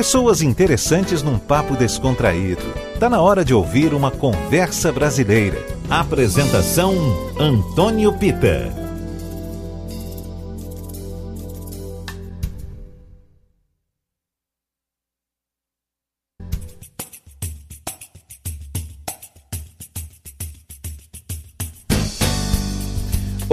[0.00, 2.62] Pessoas interessantes num papo descontraído.
[2.98, 5.62] Tá na hora de ouvir uma conversa brasileira.
[5.90, 6.94] Apresentação
[7.38, 8.79] Antônio Pita.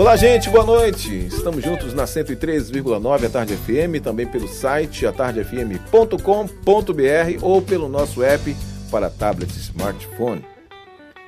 [0.07, 1.27] Olá, gente, boa noite.
[1.27, 6.23] Estamos juntos na 103,9 a Tarde FM, também pelo site atardefm.com.br
[7.41, 8.55] ou pelo nosso app
[8.89, 10.45] para tablet e smartphone.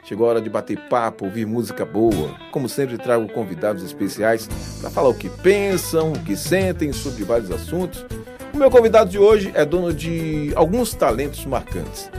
[0.06, 2.34] Chegou a hora de bater papo, ouvir música boa.
[2.54, 4.48] Como sempre, trago convidados especiais
[4.80, 8.06] para falar o que pensam, o que sentem sobre vários assuntos.
[8.54, 12.10] O meu convidado de hoje é dono de alguns talentos marcantes.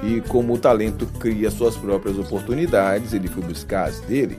[0.00, 4.38] E como o talento cria suas próprias oportunidades, ele foi buscar as dele.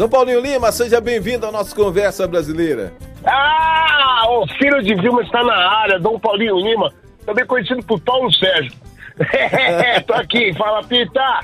[0.00, 2.90] Dom Paulinho Lima, seja bem-vindo à nossa conversa brasileira.
[3.22, 6.90] Ah, o filho de Vilma está na área, Dom Paulinho Lima,
[7.26, 8.72] também conhecido por Paulo Sérgio.
[10.06, 11.40] Tô aqui, fala Pita.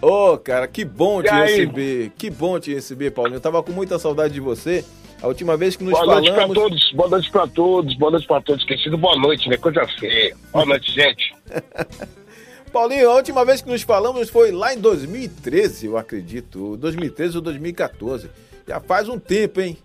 [0.00, 3.38] Ô, oh, cara, que bom te receber, que bom te receber, Paulinho.
[3.38, 4.84] Eu tava com muita saudade de você.
[5.20, 6.28] A última vez que nos boa falamos...
[6.28, 8.62] Boa noite pra todos, boa noite pra todos, boa noite pra todos.
[8.62, 9.56] Esquecido, boa noite, né?
[9.56, 10.32] Coisa feia.
[10.52, 11.34] Boa noite, gente.
[12.72, 16.76] Paulinho, a última vez que nos falamos foi lá em 2013, eu acredito.
[16.76, 18.30] 2013 ou 2014.
[18.66, 19.78] Já faz um tempo, hein?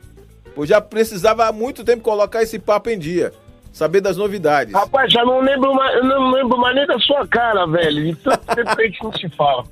[0.55, 3.31] Pois já precisava há muito tempo colocar esse papo em dia.
[3.71, 4.73] Saber das novidades.
[4.73, 8.03] Rapaz, já não lembro mais, não lembro mais nem da sua cara, velho.
[8.03, 9.63] De tanto tempo que a gente não se fala.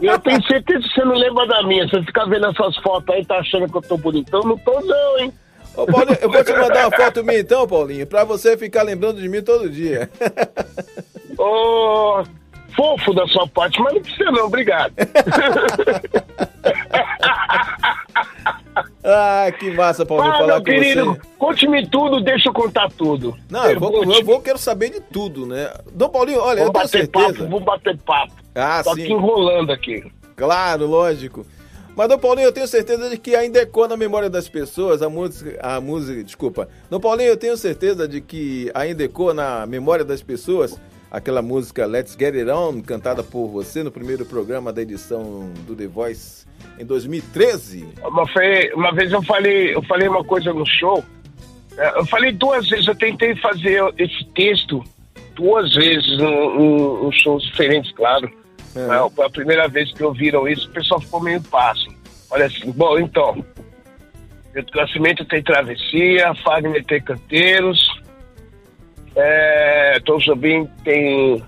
[0.00, 1.88] Eu tenho certeza que você não lembra da minha.
[1.88, 4.42] Você fica vendo essas fotos aí, tá achando que eu tô bonitão?
[4.42, 5.32] Não tô não, hein?
[5.74, 9.20] Ô, Paulinho, eu vou te mandar uma foto minha então, Paulinho, pra você ficar lembrando
[9.20, 10.08] de mim todo dia.
[11.38, 12.22] Ô,
[12.74, 14.92] fofo da sua parte, mas não precisa não, obrigado.
[19.04, 23.36] ah, que massa, Paulo, ah, falar meu querido, conte-me tudo, deixa eu contar tudo.
[23.50, 25.72] Não, eu vou, eu vou, quero saber de tudo, né?
[25.92, 27.26] Dom Paulinho, olha, vou eu tenho certeza...
[27.32, 28.34] Papo, vou bater papo.
[28.54, 29.02] Ah, Tô sim.
[29.02, 30.04] aqui enrolando aqui.
[30.36, 31.46] Claro, lógico.
[31.94, 35.10] Mas, Dom Paulinho, eu tenho certeza de que ainda ecoa na memória das pessoas a
[35.10, 36.68] música, a música, desculpa.
[36.88, 40.80] Dom Paulinho, eu tenho certeza de que ainda ecoa na memória das pessoas
[41.12, 45.76] aquela música Let's Get It On, cantada por você no primeiro programa da edição do
[45.76, 46.46] The Voice
[46.78, 47.86] em 2013.
[48.02, 48.24] Uma,
[48.74, 51.04] uma vez eu falei, eu falei uma coisa no show.
[51.76, 54.82] É, eu falei duas vezes, eu tentei fazer esse texto
[55.34, 58.30] duas vezes em, em shows diferentes, claro.
[58.74, 59.10] É.
[59.14, 61.88] Foi a primeira vez que ouviram isso, o pessoal ficou meio passo.
[62.30, 63.44] Olha assim, bom, então,
[64.74, 68.01] Nascimento tem Travessia, Fagner tem Canteiros,
[69.16, 71.42] é, Tom Jobim tem,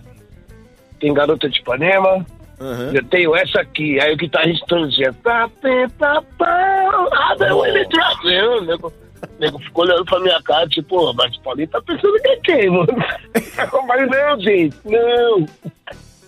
[1.00, 2.25] tem Garota de Ipanema,
[2.60, 2.92] Uhum.
[2.94, 5.50] eu tenho essa aqui, aí o guitarrista dizia, tá,
[5.98, 8.92] tá, tá, ah, não, ele trazendo, o nego,
[9.41, 12.86] nego ficou olhando pra minha cara, tipo, mas Paulinho tá pensando que é quem, mano?
[13.88, 15.46] mas não, gente, não.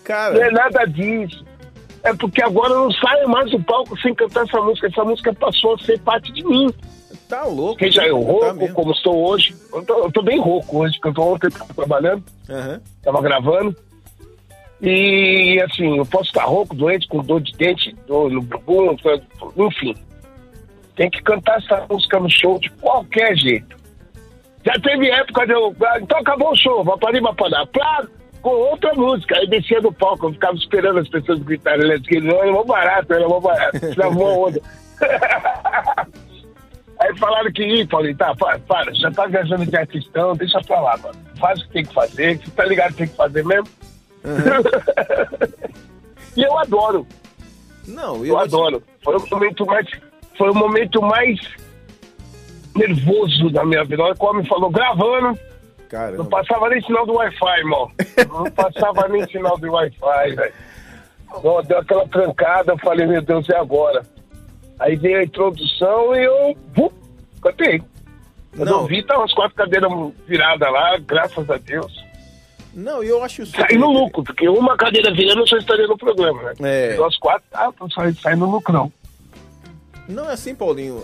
[0.03, 0.35] Cara.
[0.35, 1.45] Não é nada disso.
[2.03, 4.87] É porque agora eu não saio mais do palco sem cantar essa música.
[4.87, 6.69] Essa música passou a ser parte de mim.
[7.29, 7.77] Tá louco.
[7.77, 8.73] Quem já é tá rouco, mesmo.
[8.75, 9.53] como estou hoje.
[9.73, 12.79] Eu tô, eu tô bem rouco hoje, porque eu tô ontem trabalhando, Uhum.
[13.03, 13.75] tava gravando.
[14.81, 18.95] E assim, eu posso estar rouco, doente, com dor de dente, dor no bumbum,
[19.57, 19.95] enfim.
[20.95, 23.75] Tem que cantar essa música no show de qualquer jeito.
[24.65, 25.75] Já teve época de eu.
[25.85, 26.83] ah, Então acabou o show,
[27.33, 27.65] para lá.
[27.67, 28.05] Plá,
[28.41, 29.37] com outra música.
[29.37, 31.89] Aí descia do palco, eu ficava esperando as pessoas gritarem.
[31.91, 33.79] Eles não, era mó barato, era mó barato.
[33.79, 34.61] Tirava uma onda.
[36.99, 40.79] Aí falaram que, ih, Paulinho, tá, para, para, já tá viajando de artistão, deixa pra
[40.79, 41.15] lá, mano.
[41.39, 43.67] Faz o que tem que fazer, você tá ligado que tem que fazer mesmo?
[46.35, 47.07] e eu adoro,
[47.87, 48.83] Não, eu eu adoro.
[49.03, 49.87] Foi o momento mais,
[50.37, 51.39] foi o momento mais
[52.75, 54.03] nervoso da minha vida.
[54.03, 55.37] Olha como me falou, gravando,
[55.89, 57.91] Cara, não passava nem sinal do Wi-Fi, irmão.
[58.29, 60.53] Não passava nem sinal do Wi-Fi, velho.
[61.67, 64.03] Deu aquela trancada, eu falei, meu Deus, é agora.
[64.79, 66.89] Aí veio a introdução e eu vum,
[67.41, 67.81] cantei.
[68.55, 68.81] Quando Não.
[68.81, 69.91] eu vi, tava as quatro cadeiras
[70.27, 71.93] viradas lá, graças a Deus.
[72.73, 73.67] não, eu acho super...
[73.67, 76.53] Saí no lucro, porque uma cadeira virando eu só estaria no programa, né?
[76.61, 76.97] É.
[77.03, 78.91] As quatro, ah, tô saindo no lucro, não.
[80.07, 81.03] Não é assim, Paulinho.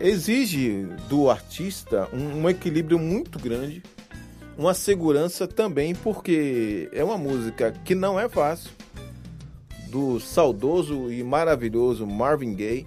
[0.00, 3.82] Exige do artista um, um equilíbrio muito grande,
[4.58, 8.70] uma segurança também, porque é uma música que não é fácil,
[9.88, 12.86] do saudoso e maravilhoso Marvin Gaye.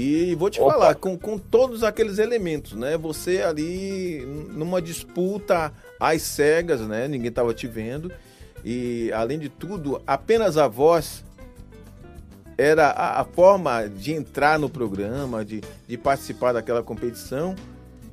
[0.00, 0.74] E vou te Opa.
[0.74, 2.96] falar, com, com todos aqueles elementos, né?
[2.96, 7.08] Você ali numa disputa às cegas, né?
[7.08, 8.12] Ninguém tava te vendo.
[8.64, 11.24] E além de tudo, apenas a voz
[12.56, 17.56] era a, a forma de entrar no programa, de, de participar daquela competição.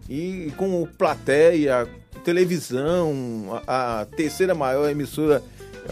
[0.10, 1.88] E com o plateia,
[2.24, 5.44] televisão, a, a, terceira maior emissora,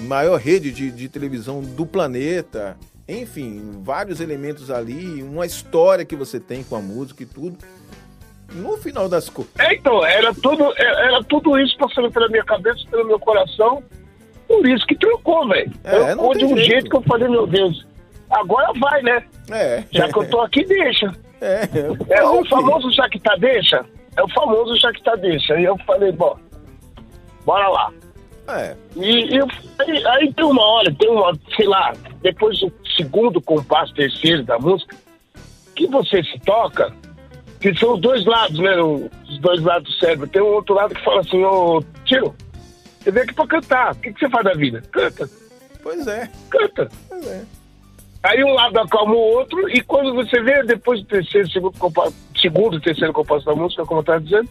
[0.01, 2.75] maior rede de, de televisão do planeta.
[3.07, 7.57] Enfim, vários elementos ali, uma história que você tem com a música e tudo.
[8.53, 9.53] No final das contas.
[9.59, 13.83] É, então, era tudo, é, era tudo isso passando pela minha cabeça, pelo meu coração.
[14.47, 15.71] Por isso que trocou, velho.
[15.83, 16.69] É, trocou de um jeito.
[16.69, 17.85] jeito que eu falei, meu Deus,
[18.29, 19.23] agora vai, né?
[19.51, 19.83] É.
[19.91, 21.11] Já que eu tô aqui, deixa.
[21.41, 21.67] É,
[22.09, 23.85] é o famoso já que tá deixa.
[24.15, 25.59] É o famoso já que tá deixa.
[25.59, 26.37] E eu falei, bom,
[27.45, 27.91] bora lá.
[28.47, 28.75] É.
[28.95, 29.47] E, eu,
[29.79, 32.59] aí, aí, tem uma hora, tem uma, sei lá, depois
[32.95, 34.95] segundo compasso, terceiro da música,
[35.75, 36.93] que você se toca,
[37.59, 38.81] que são os dois lados, né?
[38.81, 40.27] Os dois lados do cérebro.
[40.27, 42.35] Tem um outro lado que fala assim, ô tio,
[42.99, 43.93] você veio aqui pra cantar.
[43.93, 44.81] O que, que você faz da vida?
[44.91, 45.29] Canta.
[45.81, 46.29] Pois é.
[46.49, 46.89] Canta.
[47.09, 47.43] Pois é.
[48.23, 52.15] Aí um lado acalma o outro, e quando você vê, depois do terceiro, segundo, compasso,
[52.39, 54.49] segundo terceiro compasso da música, como eu estava dizendo,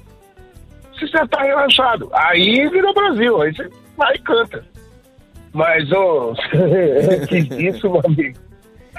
[0.92, 2.10] você já está relaxado.
[2.12, 4.71] Aí vira Brasil, aí você vai e canta.
[5.52, 6.34] Mas, ô, oh,
[7.26, 8.38] que isso, meu amigo.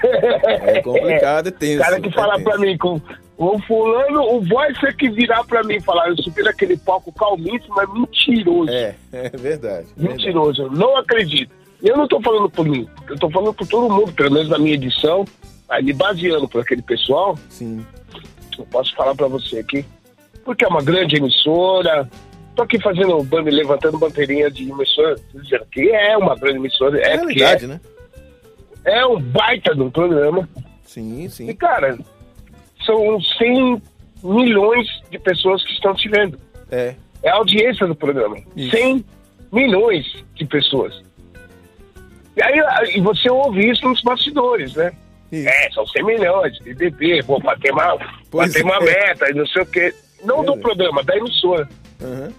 [0.04, 1.82] É complicado, é tenso.
[1.82, 3.00] O cara que fala pra mim, com
[3.38, 7.74] o fulano, o voice é que virar pra mim falar, eu subi naquele palco calmíssimo,
[7.76, 8.72] mas mentiroso.
[8.72, 9.88] É, é verdade.
[9.98, 10.80] Mentiroso, verdade.
[10.80, 11.52] não acredito.
[11.82, 14.58] Eu não estou falando por mim, eu estou falando por todo mundo, pelo menos na
[14.58, 15.26] minha edição,
[15.68, 17.38] aí me baseando por aquele pessoal.
[17.50, 17.86] Sim.
[18.58, 19.86] Eu posso falar para você aqui,
[20.46, 22.08] porque é uma grande emissora.
[22.54, 27.00] Estou aqui fazendo, levantando bandeirinha de emissora, dizendo que é uma grande emissora.
[27.00, 27.82] É, é realidade, é, né?
[28.86, 30.48] É um baita de um programa.
[30.86, 31.50] Sim, sim.
[31.50, 31.98] E, cara,
[32.86, 33.82] são 100
[34.24, 36.38] milhões de pessoas que estão te vendo.
[36.70, 36.94] É.
[37.24, 38.38] É a audiência do programa.
[38.56, 38.70] Isso.
[38.70, 39.04] 100
[39.52, 40.06] milhões
[40.36, 41.02] de pessoas.
[42.38, 44.92] E aí e você ouve isso nos bastidores, né?
[45.32, 45.50] Isso.
[45.50, 47.98] É, são 100 milhões, BBB, vou bater uma,
[48.32, 48.64] bater é.
[48.64, 49.92] uma meta e não sei o quê.
[50.24, 50.46] Não é.
[50.46, 51.68] do programa, da emissora.
[52.04, 52.34] Uhum.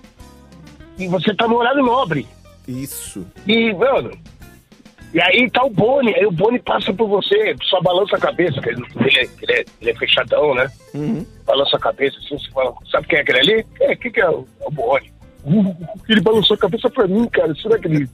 [0.98, 2.26] E você tá no horário nobre.
[2.68, 3.26] Isso.
[3.46, 4.10] E, mano,
[5.12, 8.60] e aí tá o Boni, aí o Boni passa por você, só balança a cabeça,
[8.60, 10.70] que ele, ele, é, ele, é, ele é fechadão, né?
[10.94, 11.26] Uhum.
[11.46, 13.66] Balança a cabeça, assim, você fala, sabe quem é aquele ali?
[13.80, 15.12] É, quem que é o, é o Boni?
[16.08, 17.54] ele balançou a cabeça pra mim, cara.
[17.60, 18.08] Será que ele.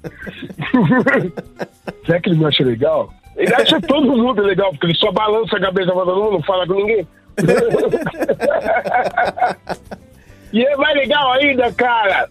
[2.05, 3.13] Será que ele me acha legal?
[3.37, 6.75] Ele acha todo mundo legal, porque ele só balança a cabeça mundo, não fala com
[6.75, 7.07] ninguém.
[10.53, 12.29] e é mais legal ainda, cara.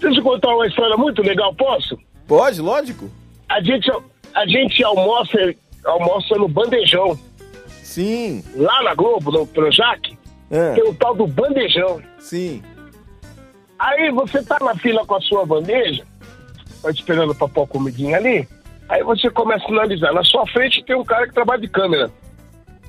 [0.00, 1.98] Deixa eu contar uma história muito legal, posso?
[2.26, 3.10] Pode, lógico.
[3.48, 3.90] A gente,
[4.34, 7.18] a gente almoça, almoça no bandejão.
[7.82, 8.42] Sim.
[8.54, 10.16] Lá na Globo, no Projac,
[10.50, 10.74] é.
[10.74, 12.00] tem o tal do bandejão.
[12.18, 12.62] Sim.
[13.78, 16.04] Aí você tá na fila com a sua bandeja,
[16.82, 18.46] tá esperando pra pôr a comidinha ali,
[18.88, 20.12] aí você começa a analisar.
[20.12, 22.10] Na sua frente tem um cara que trabalha de câmera.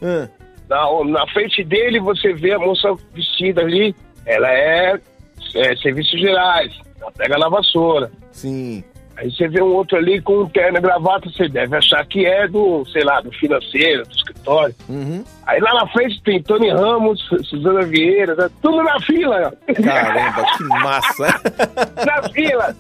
[0.02, 0.28] Hum.
[0.70, 3.96] Na, na frente dele você vê a moça vestida ali,
[4.26, 5.00] ela é,
[5.56, 8.12] é serviços gerais, ela pega na vassoura.
[8.32, 8.84] Sim.
[9.22, 12.26] Aí você vê um outro ali com um terno e gravata, você deve achar que
[12.26, 14.74] é do, sei lá, do financeiro, do escritório.
[14.90, 15.24] Uhum.
[15.46, 19.54] Aí lá na frente tem Tony Ramos, Suzana Vieira, tá tudo na fila.
[19.84, 21.42] Caramba, que massa!
[22.04, 22.76] na fila.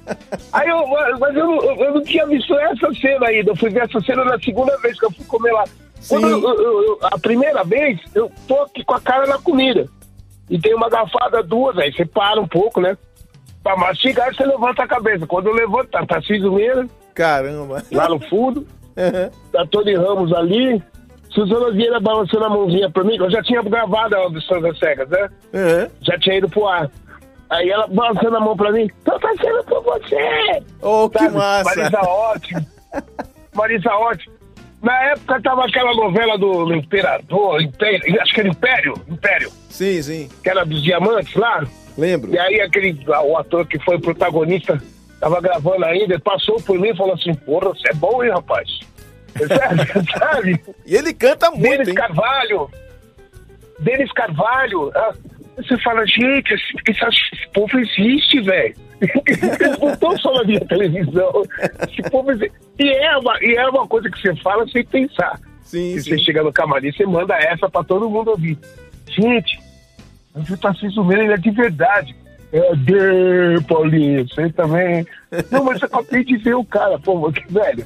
[0.51, 0.87] Aí eu,
[1.19, 3.51] mas eu, eu, não tinha visto essa cena ainda.
[3.51, 5.65] Eu fui ver essa cena na segunda vez que eu fui comer lá.
[6.07, 9.87] Quando eu, eu, a primeira vez, eu tô aqui com a cara na comida.
[10.51, 12.97] E tem uma garfada, duas, aí você para um pouco, né?
[13.63, 15.25] Pra mastigar, você levanta a cabeça.
[15.25, 16.85] Quando eu levanto, tá Tarcísio Meira.
[17.15, 17.81] Caramba.
[17.89, 18.67] Lá no fundo.
[18.97, 19.31] Uhum.
[19.53, 20.83] Tá Tony Ramos ali.
[21.29, 23.15] Suzana Vieira balançando a mãozinha pra mim.
[23.15, 25.29] Eu já tinha gravado a audição das cegas, né?
[25.53, 25.89] Uhum.
[26.01, 26.91] Já tinha ido pro ar.
[27.49, 28.89] Aí ela balançando a mão pra mim.
[29.05, 30.63] Tô fazendo por você.
[30.81, 31.75] Oh, que massa.
[31.75, 32.65] Marisa ótimo.
[33.55, 34.33] Marisa ótimo.
[34.81, 39.51] Na época tava aquela novela do Imperador, Império, acho que era Império, Império.
[39.69, 40.29] Sim, sim.
[40.41, 41.63] Que era dos diamantes lá.
[41.97, 42.33] Lembro.
[42.33, 44.81] E aí aquele, o ator que foi protagonista
[45.19, 48.67] tava gravando ainda, passou por mim e falou assim, porra, você é bom, hein, rapaz?
[49.37, 50.09] Sabe?
[50.17, 50.61] sabe?
[50.85, 51.93] E ele canta muito, Denis hein?
[51.95, 52.69] Carvalho.
[53.79, 54.91] Denis Carvalho.
[54.95, 55.13] Ah,
[55.57, 58.75] você fala, gente, esse, esse povo existe, velho.
[59.01, 61.43] Eles não estão só na minha televisão.
[62.31, 62.51] Existe.
[62.79, 65.39] E é, uma, e é uma coisa que você fala sem pensar.
[65.63, 66.01] Sim, sim.
[66.01, 68.57] Você chega no camarim, você manda essa pra todo mundo ouvir.
[69.07, 69.59] Gente,
[70.35, 72.15] o Tarcísio Meira, ele é de verdade.
[72.53, 75.05] É de Paulinho, você também.
[75.49, 77.85] Não, mas eu acabei de ver o cara, pô, que velho.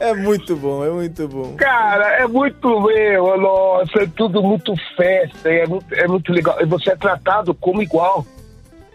[0.00, 1.56] É muito bom, é muito bom.
[1.56, 6.60] Cara, é muito meu, nossa, é tudo muito festa, é muito, é muito legal.
[6.60, 8.26] E você é tratado como igual.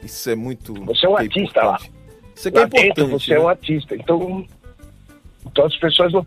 [0.04, 0.74] Isso é muito.
[0.86, 1.80] Você é um artista lá.
[2.36, 2.94] Isso aqui é importante.
[2.96, 3.38] Dentro, você né?
[3.38, 3.96] é um artista.
[3.96, 4.46] Então,
[5.46, 6.26] então as pessoas não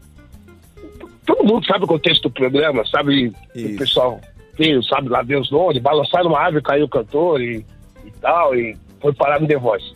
[1.31, 3.33] todo mundo sabe o contexto do programa, sabe?
[3.55, 3.75] Isso.
[3.75, 4.21] O pessoal
[4.59, 7.65] veio, sabe, lá Deus onde, balançaram uma árvore, caiu o cantor e,
[8.05, 9.95] e tal, e foi parar no The Voice.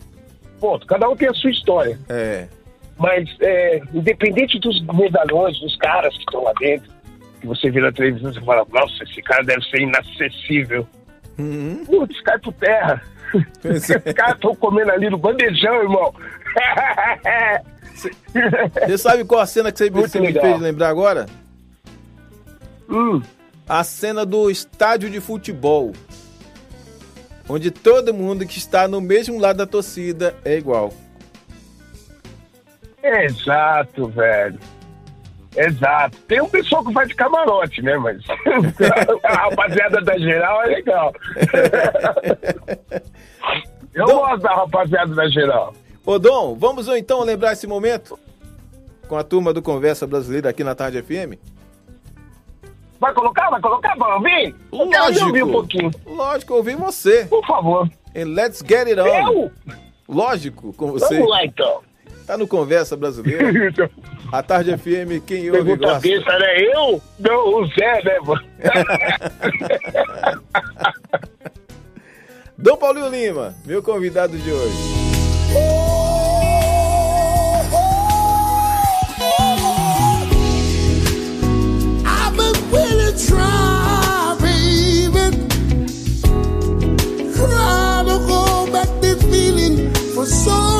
[0.59, 1.99] Ponto, cada um tem a sua história.
[2.09, 2.47] É.
[2.97, 6.89] Mas, é, independente dos medalhões, dos caras que estão lá dentro,
[7.41, 10.87] que você vê na televisão e fala, nossa, esse cara deve ser inacessível.
[11.37, 11.83] Uhum.
[11.85, 13.01] Putz, cai por terra.
[13.61, 13.99] Pois é.
[14.13, 16.13] Caras estão comendo ali no bandejão, irmão.
[18.87, 21.25] Você sabe qual a cena que você, você me fez lembrar agora?
[22.89, 23.21] Hum,
[23.67, 25.91] A cena do estádio de futebol.
[27.47, 30.91] Onde todo mundo que está no mesmo lado da torcida é igual.
[33.03, 34.59] exato, velho.
[35.55, 36.17] Exato.
[36.27, 37.95] Tem um pessoal que vai de camarote, né?
[37.97, 38.21] Mas
[39.23, 41.13] a rapaziada da geral é legal.
[43.93, 45.73] Eu Dom- gosto da rapaziada da geral.
[46.05, 48.19] Ô Dom, vamos então lembrar esse momento?
[49.07, 51.39] Com a turma do Conversa Brasileira aqui na Tarde FM?
[53.05, 53.49] Vai colocar?
[53.51, 54.55] Vai colocar pra ouvir?
[54.71, 55.25] Lógico.
[55.27, 55.91] ouvir um pouquinho.
[56.07, 57.25] Lógico, ouvi você.
[57.25, 57.87] Por favor.
[58.15, 59.05] Em Let's Get It On.
[59.05, 59.51] Eu?
[60.09, 61.13] Lógico, com você.
[61.13, 61.81] Vamos lá, então.
[62.25, 63.91] Tá no Conversa Brasileira.
[64.31, 65.99] A Tarde FM, quem ouve Pergunta gosta.
[65.99, 66.57] besta, né?
[66.61, 66.99] Eu?
[67.19, 68.41] Não, o Zé, né, mano?
[72.57, 75.04] Dom Paulinho Lima, meu convidado de hoje.
[90.25, 90.74] So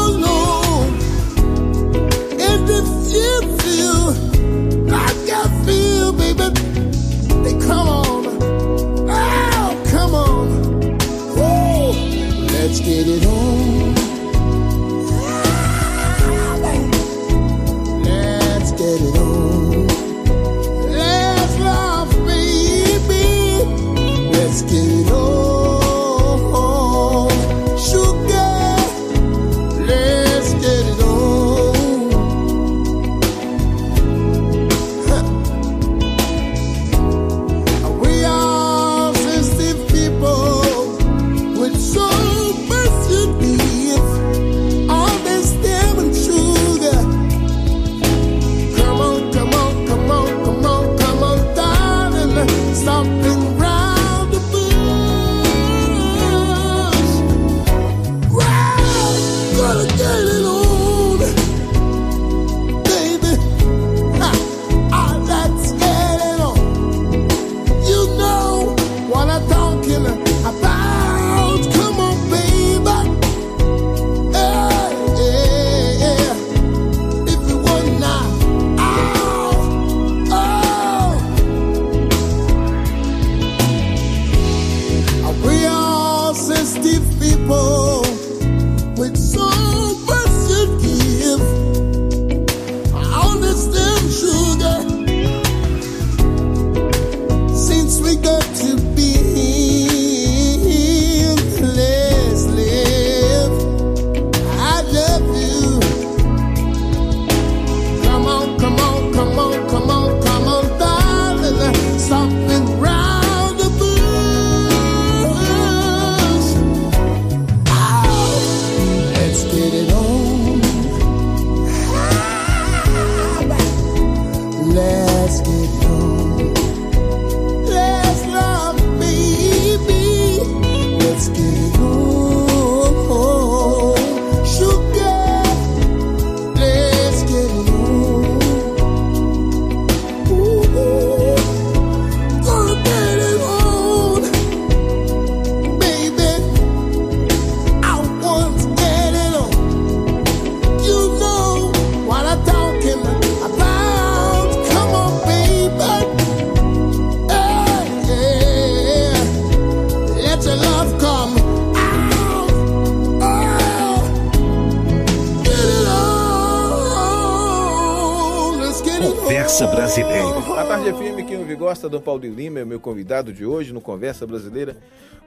[171.96, 174.76] Dom Paulinho Lima é o meu convidado de hoje no Conversa Brasileira.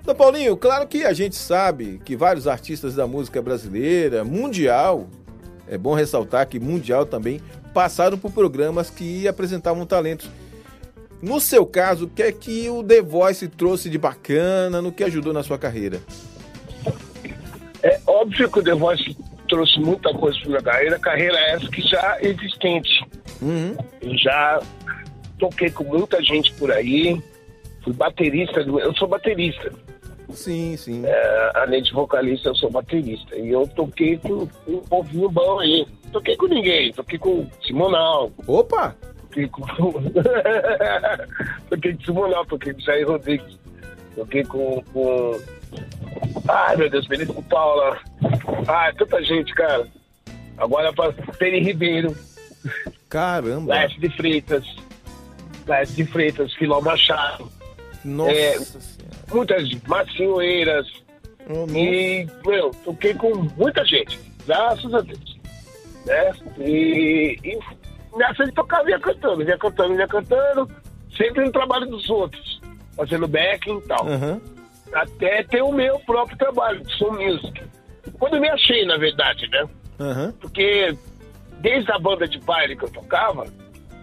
[0.04, 5.08] Dom Paulinho, claro que a gente sabe que vários artistas da música brasileira, mundial,
[5.66, 7.40] é bom ressaltar que mundial também,
[7.72, 10.28] passaram por programas que apresentavam talentos.
[11.22, 15.02] No seu caso, o que é que o The Voice trouxe de bacana, no que
[15.04, 16.02] ajudou na sua carreira?
[17.82, 19.16] É óbvio que o The Voice
[19.48, 23.06] trouxe muita coisa para minha carreira, carreira essa que já existente.
[23.40, 23.74] Uhum.
[24.02, 24.60] Eu já
[25.38, 27.20] toquei com muita gente por aí,
[27.82, 29.72] fui baterista, do- eu sou baterista.
[30.30, 31.02] Sim, sim.
[31.06, 33.34] É, além de vocalista, eu sou baterista.
[33.36, 35.86] E eu toquei com, com um povinho bom aí.
[36.12, 38.94] Toquei com ninguém, toquei com Simonal, Opa!
[39.22, 39.62] toquei com.
[41.70, 43.58] toquei com Simonal, toquei com Jair Rodrigues,
[44.14, 44.82] toquei com.
[44.92, 45.40] com...
[46.48, 47.98] Ai meu Deus, Benito Paula.
[48.66, 49.86] Ai, tanta gente, cara.
[50.56, 52.16] Agora para Peri Ribeiro,
[53.08, 53.74] Caramba!
[53.74, 54.64] Laércio de Freitas,
[55.68, 57.50] Laércio de Freitas, Filó Machado,
[58.04, 58.58] Nossa é,
[59.30, 60.86] muitas Marcinho Eiras,
[61.48, 61.78] Oh, nossa.
[61.78, 65.38] E, meu, toquei com muita gente, graças a Deus.
[66.04, 66.32] Né?
[66.58, 67.58] E, e
[68.16, 70.70] nessa de tocar, vinha cantando, vinha cantando, vinha cantando,
[71.16, 72.60] sempre no trabalho dos outros,
[72.94, 74.06] fazendo backing e tal.
[74.06, 74.40] Aham.
[74.92, 77.62] Até ter o meu próprio trabalho, de som music.
[78.18, 79.68] Quando eu me achei, na verdade, né?
[80.00, 80.34] Aham.
[80.40, 80.96] Porque
[81.60, 83.46] desde a banda de baile que eu tocava,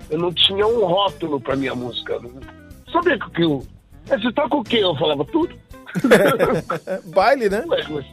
[0.09, 2.19] eu não tinha um rótulo pra minha música.
[2.91, 3.65] Sabia que eu.
[4.09, 4.77] "É, Você toca o quê?
[4.81, 5.55] Eu falava tudo.
[7.13, 7.63] Baile, né?
[7.67, 8.05] Ué, mas,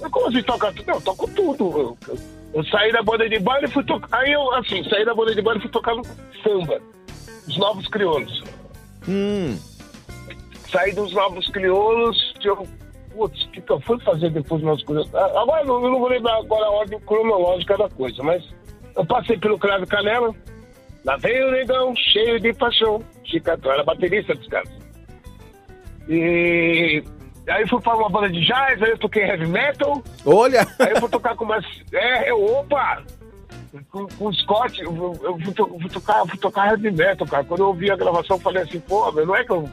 [0.00, 0.86] mas como assim toca tudo?
[0.86, 1.64] Não, eu toco tudo.
[1.78, 2.18] Eu, eu-
[2.54, 4.08] eu saí da banda de baile e fui tocar.
[4.20, 6.02] Aí eu, assim, saí da banda de baile e fui tocar no
[6.42, 6.80] samba.
[7.46, 8.42] Os Novos Crioulos.
[9.06, 9.58] Hum.
[10.72, 12.66] Saí dos Novos Crioulos, eu.
[13.14, 15.14] Putz, o que, que eu fui fazer depois dos Novos Crioulos?
[15.14, 18.44] Ah, Agora eu não, vou lembrar agora a ordem cronológica da coisa, mas
[18.96, 20.34] eu passei pelo Cravo e Canela.
[21.08, 23.02] Lá veio o negão, cheio de paixão.
[23.24, 24.68] Chicatão, era baterista dos caras.
[26.06, 27.02] E
[27.48, 30.66] aí fui para uma banda de jazz, aí eu toquei heavy metal, Olha!
[30.78, 31.64] aí eu fui tocar com umas.
[31.94, 33.02] É, eu, opa!
[33.90, 37.26] Com, com o Scott, eu, eu, eu fui, to- fui tocar, fui tocar heavy metal,
[37.26, 37.44] cara.
[37.44, 39.66] Quando eu ouvi a gravação, eu falei assim, pô, meu, não é que eu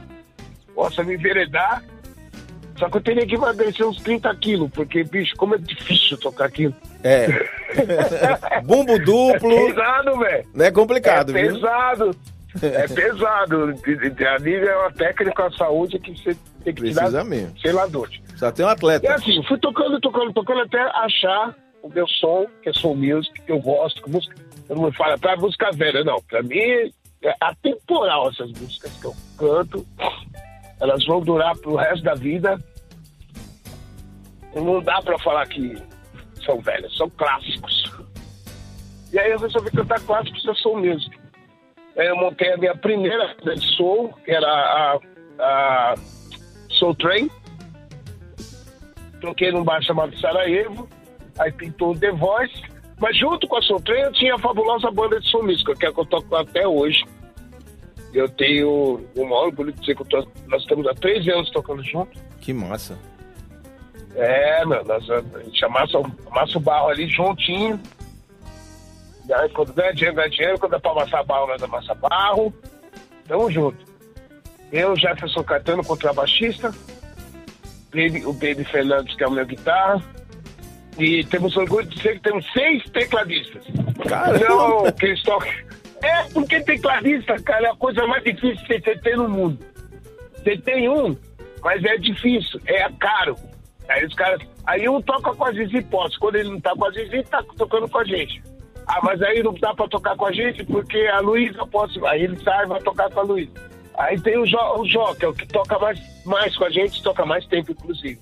[0.74, 1.84] possa me enveredar.
[2.78, 6.46] Só que eu teria que emagrecer uns 30 quilos, porque, bicho, como é difícil tocar
[6.46, 6.74] aquilo.
[7.04, 7.26] É.
[8.64, 9.66] Bumbo É duplo.
[9.66, 10.46] pesado, velho.
[10.54, 11.54] Não é complicado, é viu?
[11.54, 12.10] pesado.
[12.62, 13.64] É pesado.
[13.64, 17.58] A nível é uma técnica de saúde que você tem que tirar, Precisa mesmo.
[17.60, 18.22] sei lá de onde.
[18.34, 19.14] Só tem um atleta.
[19.14, 23.52] assim, fui tocando, tocando, tocando até achar o meu som, que é soul music, que
[23.52, 24.34] eu gosto, que música.
[24.66, 26.02] Todo mundo fala, pra música velha.
[26.02, 26.58] Não, pra mim
[27.22, 29.86] é atemporal essas músicas que eu canto.
[30.80, 32.58] Elas vão durar pro resto da vida.
[34.54, 35.76] Não dá pra falar que
[36.46, 37.92] são velhas, são clássicos.
[39.12, 41.16] E aí eu resolvi cantar clássicos da soul music.
[41.96, 44.98] Eu montei a minha primeira banda de soul, que era a,
[45.38, 45.94] a
[46.70, 47.30] Soul Train
[49.26, 50.88] toquei num bar chamado Sarajevo,
[51.38, 52.62] aí pintou o The Voice,
[52.98, 55.86] mas junto com a Soul Train eu tinha a fabulosa banda de som música, que
[55.86, 57.04] é a que eu toco até hoje.
[58.14, 62.18] Eu tenho o maior orgulho de dizer que nós estamos há 13 anos tocando junto.
[62.40, 62.98] Que massa.
[64.16, 65.98] É, meu, nós, a gente amassa,
[66.30, 67.78] amassa o barro ali juntinho.
[69.28, 70.58] E aí, quando ganha dinheiro, ganha dinheiro.
[70.58, 72.54] Quando é pra amassar barro, nós amassa barro.
[73.28, 73.76] Tamo junto.
[74.72, 76.72] Eu, Jefferson Caetano, contrabaixista.
[77.90, 80.02] Baby, o Baby Fernandes, que é o meu guitarra.
[80.98, 83.64] E temos orgulho de dizer que temos seis tecladistas.
[84.08, 84.48] Caramba!
[84.48, 84.92] Não,
[85.24, 85.52] tocam.
[86.02, 89.58] É, porque tecladista, cara, é a coisa mais difícil que você tem no mundo.
[90.36, 91.16] Você tem um,
[91.62, 93.36] mas é difícil, é caro.
[93.88, 94.40] Aí os caras.
[94.66, 96.18] Aí um toca com a Zizi Potts.
[96.18, 98.42] Quando ele não tá com a Zizi, tá tocando com a gente.
[98.86, 102.02] Ah, mas aí não dá pra tocar com a gente porque a Luísa Potts.
[102.04, 103.52] Aí ele sai e vai tocar com a Luísa.
[103.98, 106.70] Aí tem o Jó, o Jó, que é o que toca mais, mais com a
[106.70, 108.18] gente, toca mais tempo, inclusive.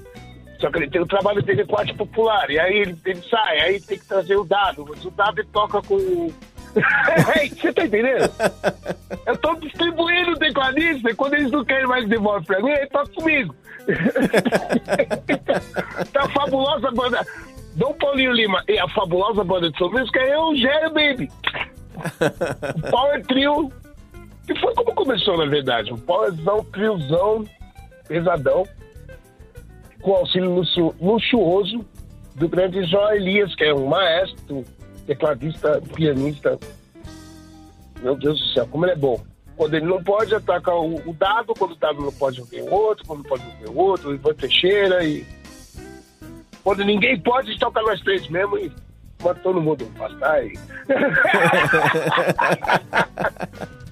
[0.60, 2.48] Só que ele tem o trabalho dele com arte popular.
[2.50, 4.86] E aí ele, ele sai, aí tem que trazer o dado.
[4.88, 5.96] Mas o dado toca com.
[7.54, 8.30] Você tá entendendo?
[9.26, 12.86] Eu tô distribuindo o tecladista e quando eles não querem mais devolver pra mim, ele
[12.86, 13.54] toca comigo.
[16.12, 17.24] Tá a fabulosa banda.
[17.76, 20.90] Dom Paulinho Lima e a fabulosa banda de São Luís, que é eu, o Gênio
[20.90, 21.30] Baby.
[22.76, 23.72] O Power Trio.
[24.46, 25.92] Que foi como começou, na verdade.
[25.92, 27.44] Um powerzão, triozão,
[28.06, 28.64] pesadão.
[30.02, 31.84] Com auxílio luxu- luxuoso
[32.34, 34.64] do grande Jó Elias, que é um maestro,
[35.06, 36.58] tecladista, pianista.
[38.02, 39.18] Meu Deus do céu, como ele é bom.
[39.56, 42.72] Quando ele não pode, ataca o, o dado, quando o dado não pode, ver o
[42.72, 45.24] outro, quando não pode ver o outro, o Ivan Teixeira e.
[46.64, 48.72] Quando ninguém pode, toca nós três mesmo e
[49.22, 50.58] manda todo mundo passar e.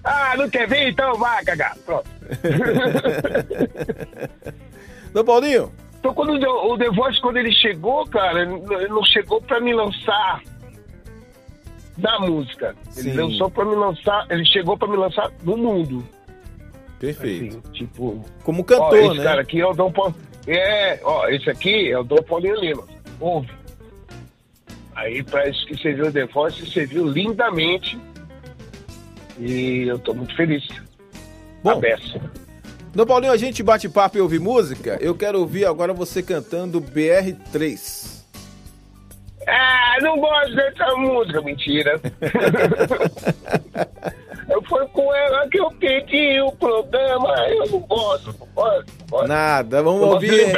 [0.04, 0.88] ah, não quer ver?
[0.88, 1.76] Então vai, cagar.
[1.84, 2.08] Pronto.
[5.12, 5.70] Dom Paulinho,
[6.00, 10.40] Então, quando o The- Voice, quando ele chegou, cara, ele não chegou pra me lançar
[11.96, 12.74] da música.
[12.96, 13.16] Ele Sim.
[13.16, 16.04] lançou pra me lançar, ele chegou pra me lançar no mundo.
[16.98, 17.58] perfeito.
[17.64, 19.24] Assim, tipo, Como ó, cantor, esse né?
[19.24, 20.14] cara aqui é o Dom Paulo.
[20.46, 22.84] É, ó, esse aqui é o Dom Paulinho Lima.
[23.20, 23.48] Ouve.
[24.94, 27.98] Aí, isso que serviu o The Voice, serviu lindamente.
[29.38, 30.66] E eu tô muito feliz.
[31.62, 32.20] Bom, A beça.
[32.94, 34.98] Dom Paulinho, a gente bate papo e ouve música.
[35.00, 38.11] Eu quero ouvir agora você cantando BR3.
[39.48, 42.00] Ah, não gosto dessa música, mentira.
[44.48, 49.26] eu fui com ela que eu pedi o programa, eu não gosto, não gosto.
[49.26, 50.40] Nada, vamos Eu ouvir.
[50.40, 50.48] Eu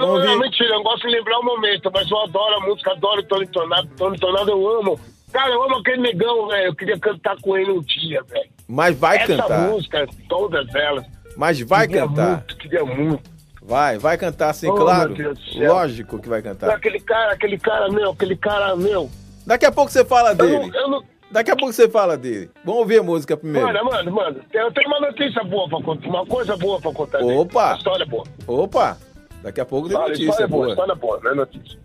[0.00, 0.38] não, Vamos não, ouvir.
[0.44, 3.46] mentira, eu não gosto de lembrar o momento, mas eu adoro a música, adoro Tony
[3.48, 3.88] Tornado.
[3.96, 5.00] Tony Tornado eu amo.
[5.32, 6.66] Cara, eu amo aquele negão, velho.
[6.66, 8.50] Eu queria cantar com ele um dia, velho.
[8.68, 9.68] Mas vai Essa cantar.
[9.68, 11.06] música, todas elas.
[11.36, 12.36] Mas vai queria cantar.
[12.36, 13.31] Muito, queria muito.
[13.64, 15.14] Vai, vai cantar sim, Oh, claro.
[15.14, 15.34] do.
[15.66, 16.70] Lógico que vai cantar.
[16.70, 19.08] Aquele cara, aquele cara meu, aquele cara meu.
[19.46, 20.58] Daqui a pouco você fala Eu dele.
[20.70, 22.50] não, eu não, Daqui a pouco você fala dele.
[22.64, 23.66] Vamos ouvir a música primeiro.
[23.66, 27.18] Mano, mano, mano, eu tenho uma notícia boa pra contar, uma coisa boa pra contar.
[27.18, 27.36] dele.
[27.38, 27.68] Opa!
[27.68, 28.24] Uma história boa.
[28.46, 28.98] Opa!
[29.42, 30.70] Daqui a pouco tem Fala, notícia história boa, boa.
[30.72, 31.78] história boa, não é notícia.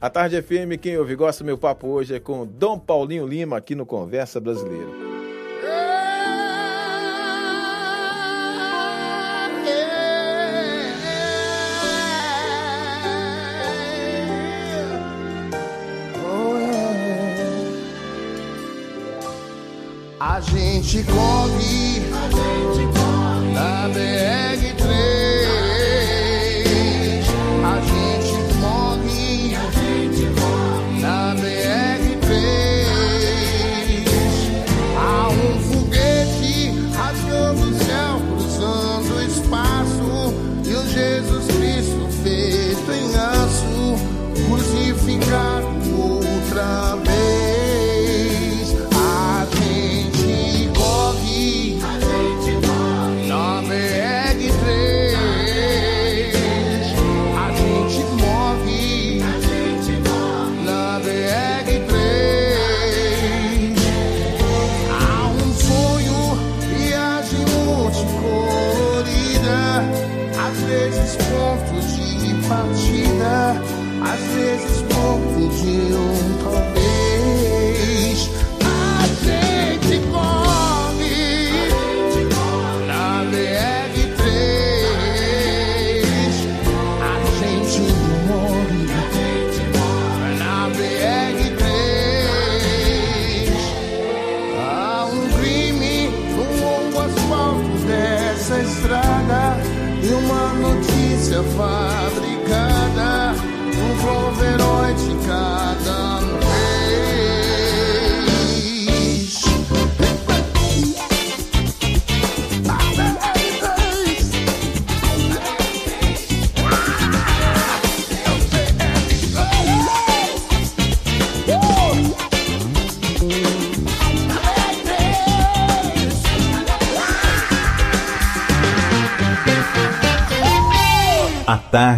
[0.00, 3.74] A Tarde FM, quem ouve gosta, meu papo hoje é com Dom Paulinho Lima aqui
[3.74, 5.05] no Conversa Brasileira.
[20.36, 21.98] A gente corre,
[23.54, 24.65] na BR-3.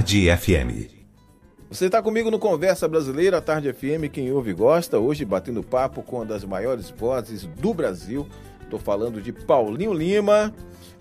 [0.08, 0.88] Tarde FM.
[1.70, 4.98] Você está comigo no Conversa Brasileira, a Tarde FM, quem ouve e gosta.
[4.98, 8.26] Hoje batendo papo com uma das maiores vozes do Brasil.
[8.62, 10.50] Estou falando de Paulinho Lima.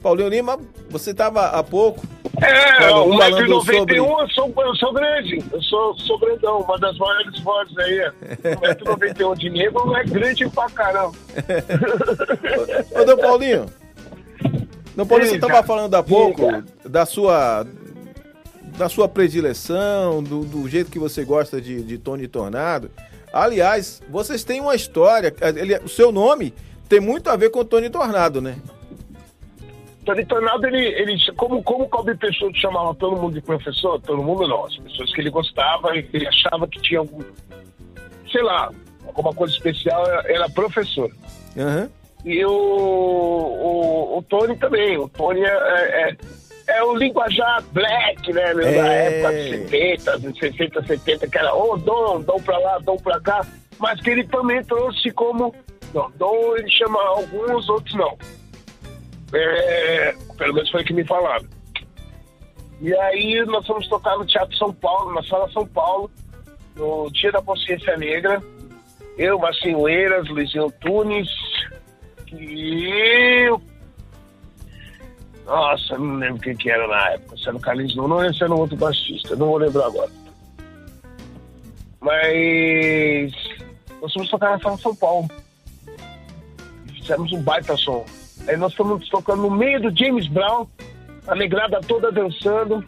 [0.01, 2.05] Paulinho Lima, você estava há pouco
[2.41, 5.41] É, Falando- o falando 1,91m sobre- eu, sou, eu sou grande.
[5.53, 8.11] Eu sou, sou grandão, uma das maiores vozes aí.
[8.43, 11.15] 1,91m de negro é grande pra caramba.
[12.91, 13.67] Ô, Paulinho.
[14.97, 15.47] Dom Paulinho, você Diga.
[15.47, 16.41] estava falando há pouco
[16.83, 17.65] da sua
[18.77, 22.91] da sua predileção, do, do jeito que você gosta de, de Tony Tornado.
[23.33, 25.33] Aliás, vocês têm uma história.
[25.55, 26.53] ele- o seu nome
[26.87, 28.55] tem muito a ver com Tony Tornado, né?
[30.05, 34.23] Tony Tornado, ele, ele como, como o Calbi Peixoto chamava todo mundo de professor, todo
[34.23, 37.21] mundo não, as pessoas que ele gostava, ele achava que tinha algum,
[38.31, 38.71] sei lá,
[39.05, 41.11] alguma coisa especial, era, era professor.
[41.57, 41.89] Aham.
[42.23, 46.17] E o, o, o Tony também, o Tony é, é,
[46.67, 49.19] é o linguajar black, né, meu, da É.
[49.21, 53.19] época de 70, de 60, 70, que era, ô, Dom, Dom pra lá, Dom pra
[53.19, 53.45] cá,
[53.79, 55.53] mas que ele também trouxe como,
[55.93, 58.17] não, Dom ele chama alguns, outros não.
[59.33, 61.45] É, pelo menos foi o que me falaram.
[62.79, 66.11] E aí nós fomos tocar no Teatro São Paulo, na Sala São Paulo,
[66.75, 68.41] no Dia da Consciência Negra.
[69.17, 71.27] Eu, Marcinho Eiras, Luizinho Tunes,
[72.31, 73.49] e...
[75.47, 77.37] Nossa, não lembro quem que era na época.
[77.37, 80.11] Se era o Carlinhos Nuno ou se era um outro baixista, não vou lembrar agora.
[82.01, 83.33] Mas
[84.01, 85.27] nós fomos tocar na São Paulo.
[86.93, 88.05] Fizemos um baita som.
[88.47, 90.67] Aí nós estamos tocando no meio do James Brown,
[91.27, 92.83] a negrada toda dançando.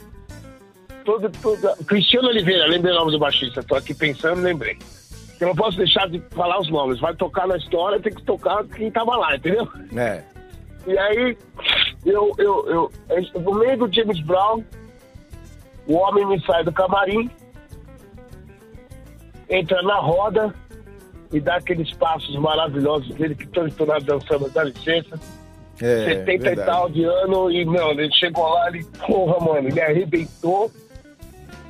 [1.05, 1.75] Toda, toda...
[1.87, 3.63] Cristiano Oliveira, lembrei o nome do baixista.
[3.63, 4.77] Tô aqui pensando, lembrei.
[5.39, 6.99] Eu não posso deixar de falar os nomes.
[6.99, 9.65] Vai tocar na história, tem que tocar quem tava lá, entendeu?
[9.95, 10.23] É.
[10.85, 11.37] E aí,
[12.05, 14.63] eu, eu, eu, no meio do James Brown,
[15.87, 17.29] o homem me sai do camarim,
[19.49, 20.53] entra na roda
[21.31, 25.19] e dá aqueles passos maravilhosos dele que estourados dançando, dá licença.
[25.81, 26.69] É, 70 e verdade.
[26.69, 30.69] tal de ano, e, meu, ele chegou lá, ele, porra, mano, ele arrebentou,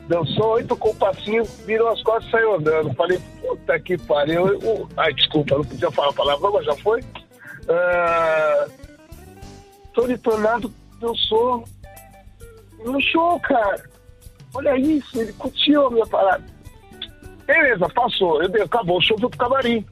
[0.08, 2.94] dançou oito compassinhos, virou as costas e saiu andando.
[2.96, 4.48] Falei, puta que pariu.
[4.48, 7.02] Eu- ai, desculpa, não podia falar a palavra, mas já foi.
[9.94, 11.64] Tony Tornado dançou
[12.86, 13.84] no show, cara.
[14.54, 16.44] Olha isso, ele curtiu a minha parada.
[17.46, 18.42] Beleza, passou.
[18.42, 19.86] Eu, dei- acabou o show, fui pro camarim.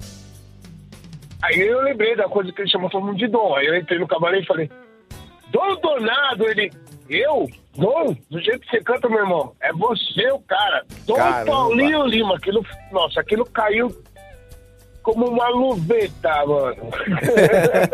[1.43, 3.55] Aí eu lembrei da coisa que ele chamou todo mundo de Dom.
[3.55, 4.69] Aí eu entrei no camarim e falei,
[5.51, 6.71] Dom Donado, ele.
[7.10, 7.47] Eu?
[7.75, 8.15] Dom?
[8.29, 9.55] Do jeito que você canta, meu irmão.
[9.62, 10.83] É você o cara.
[11.05, 11.45] Dom Caramba.
[11.51, 12.36] Paulinho Lima.
[12.36, 13.88] Aquilo, nossa, aquilo caiu
[15.08, 16.89] como uma luveta, mano.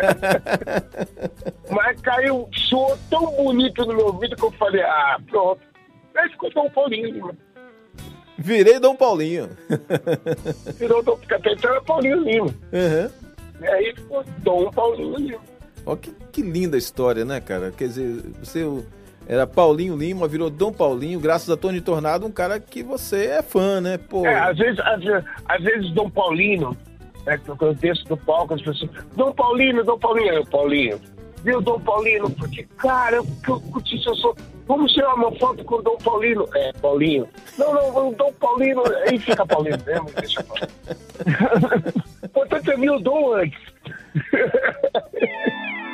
[1.70, 5.62] Mas caiu, soou tão bonito no meu ouvido que eu falei, ah, pronto.
[6.18, 7.36] Aí ficou Dom Paulinho Lima.
[8.36, 9.48] Virei Dom Paulinho.
[10.76, 12.48] Virou Dom, então era Paulinho Lima.
[12.48, 13.10] Uhum.
[13.62, 15.40] E aí ficou Dom Paulinho Lima.
[15.86, 17.72] Ó, que, que linda história, né, cara?
[17.72, 18.66] Quer dizer, você
[19.28, 23.44] era Paulinho Lima, virou Dom Paulinho, graças a Tony Tornado, um cara que você é
[23.44, 24.00] fã, né?
[24.00, 26.76] Pô, É, às vezes, às, às vezes Dom Paulino,
[27.26, 31.00] né, que eu desço do palco, as pessoas, Dom Paulino, Dom Paulinho, Aí eu, Paulinho,
[31.44, 32.30] viu Dom Paulino?
[32.32, 33.62] Porque, cara, eu, eu
[34.02, 34.34] seu som.
[34.66, 36.48] Vamos tirar uma foto com o Dom Paulino.
[36.56, 37.28] É, Paulinho.
[37.58, 38.82] Não, não, o Dom Paulino.
[39.06, 40.70] Aí fica Paulino mesmo, deixa eu falar.
[42.34, 43.60] Portanto, eu vi o Dom antes.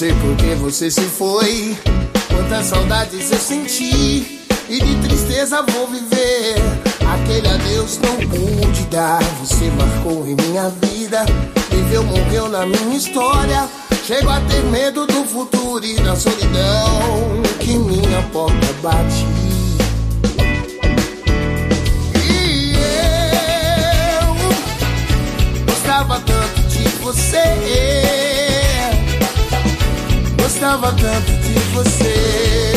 [0.00, 1.76] sei por que você se foi.
[2.34, 4.40] Quantas saudades eu senti.
[4.66, 6.54] E de tristeza vou viver.
[7.06, 9.22] Aquele adeus não pude dar.
[9.40, 11.26] Você marcou em minha vida.
[11.70, 13.68] Viveu, morreu na minha história.
[14.06, 19.26] Chego a ter medo do futuro e da solidão que minha porta bate.
[25.66, 28.09] Gostava tanto de você.
[30.60, 32.74] Gostava tanto de você.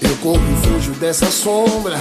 [0.00, 2.00] Eu corro e fujo dessa sombra.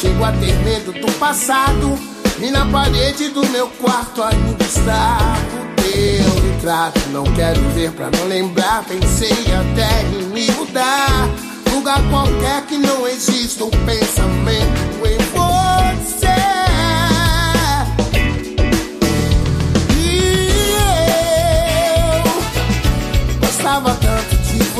[0.00, 1.98] Chego a ter medo do passado.
[2.40, 5.18] E na parede do meu quarto ainda está
[5.54, 7.00] o teu retrato.
[7.08, 8.84] Não quero ver pra não lembrar.
[8.84, 11.28] Pensei até em me mudar.
[11.72, 15.19] Lugar qualquer que não exista um pensamento em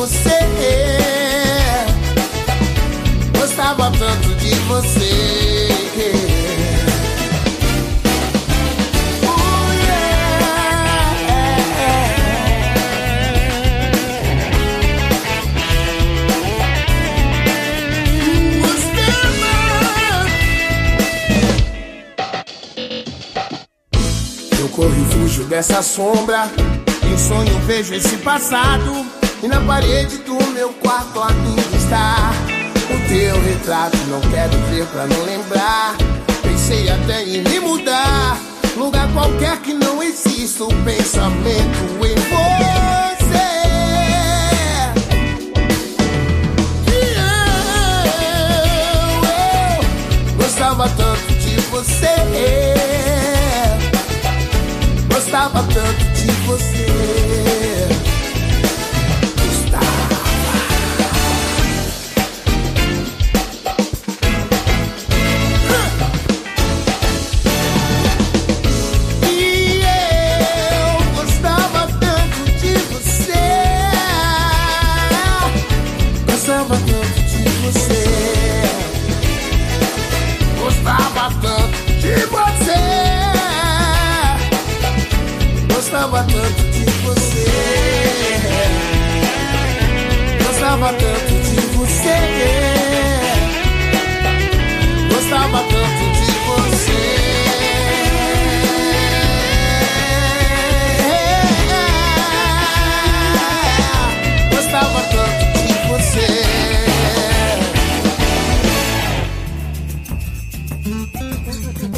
[0.01, 0.29] você.
[3.37, 5.67] Gostava tanto de você.
[24.59, 26.49] Eu corro e fujo dessa sombra.
[27.03, 29.20] Em sonho vejo esse passado.
[29.43, 32.31] E na parede do meu quarto ainda está
[32.93, 33.97] o teu retrato.
[34.07, 35.95] Não quero ver pra não lembrar.
[36.43, 38.37] Pensei até em me mudar.
[38.77, 42.61] Lugar qualquer que não exista um pensamento em você.
[50.37, 52.15] Gostava tanto de você.
[55.11, 57.70] Gostava tanto de você.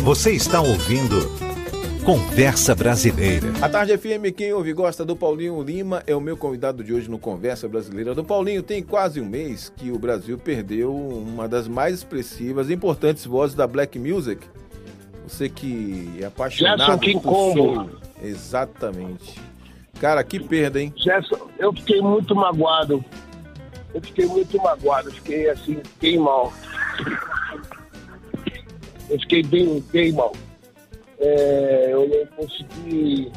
[0.04, 1.16] Você está ouvindo
[2.04, 3.48] Conversa Brasileira.
[3.62, 6.94] A Tarde FM, quem ouve e gosta do Paulinho Lima, é o meu convidado de
[6.94, 8.14] hoje no Conversa Brasileira.
[8.14, 12.74] Do Paulinho, tem quase um mês que o Brasil perdeu uma das mais expressivas e
[12.74, 14.46] importantes vozes da Black Music.
[15.26, 17.90] Você que é apaixonado Gerson King por Combo.
[18.22, 19.40] Exatamente.
[20.02, 20.94] Cara, que perda, hein?
[20.98, 23.04] Gerson, eu fiquei muito magoado.
[23.96, 25.10] Eu fiquei muito magoado.
[25.12, 26.52] Fiquei assim, bem mal.
[29.14, 30.34] Eu fiquei bem, bem mal.
[31.20, 33.32] É, eu não consegui.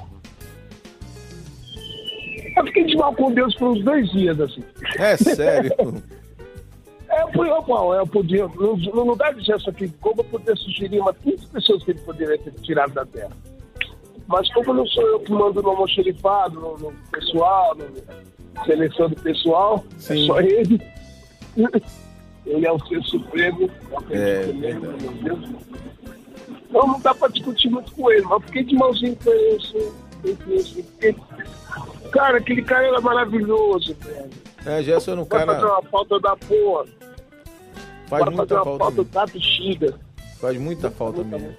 [2.57, 4.65] Eu fiquei de mal com Deus por uns dois dias, assim.
[4.99, 5.73] É sério.
[7.09, 10.57] É, eu, fui- eu, eu podia, no, no lugar de Gerson aqui, como eu poderia
[10.57, 13.31] sugerir umas 15 pessoas que ele poderia ter tirado da terra.
[14.27, 19.17] Mas como não sou eu que mando no almoxerifado, no, no pessoal, no seleção do
[19.23, 20.25] pessoal, Sim.
[20.25, 20.83] é só ele.
[22.47, 23.69] Ele é o ser supremo.
[24.11, 25.51] É, acredito meu Deus.
[26.69, 29.93] Então não dá pra discutir muito com ele, mas fiquei de mãozinho com ele, assim,
[30.59, 31.17] assim, porque,
[32.11, 34.31] Cara, aquele cara era maravilhoso, velho.
[34.65, 35.73] É, Gerson era um Vai fazer cara.
[35.73, 36.87] uma falta da porra.
[38.09, 38.79] Faz muita uma falta.
[38.79, 39.13] falta mesmo.
[39.13, 39.95] da bexiga.
[40.41, 41.55] Faz muita falta mesmo.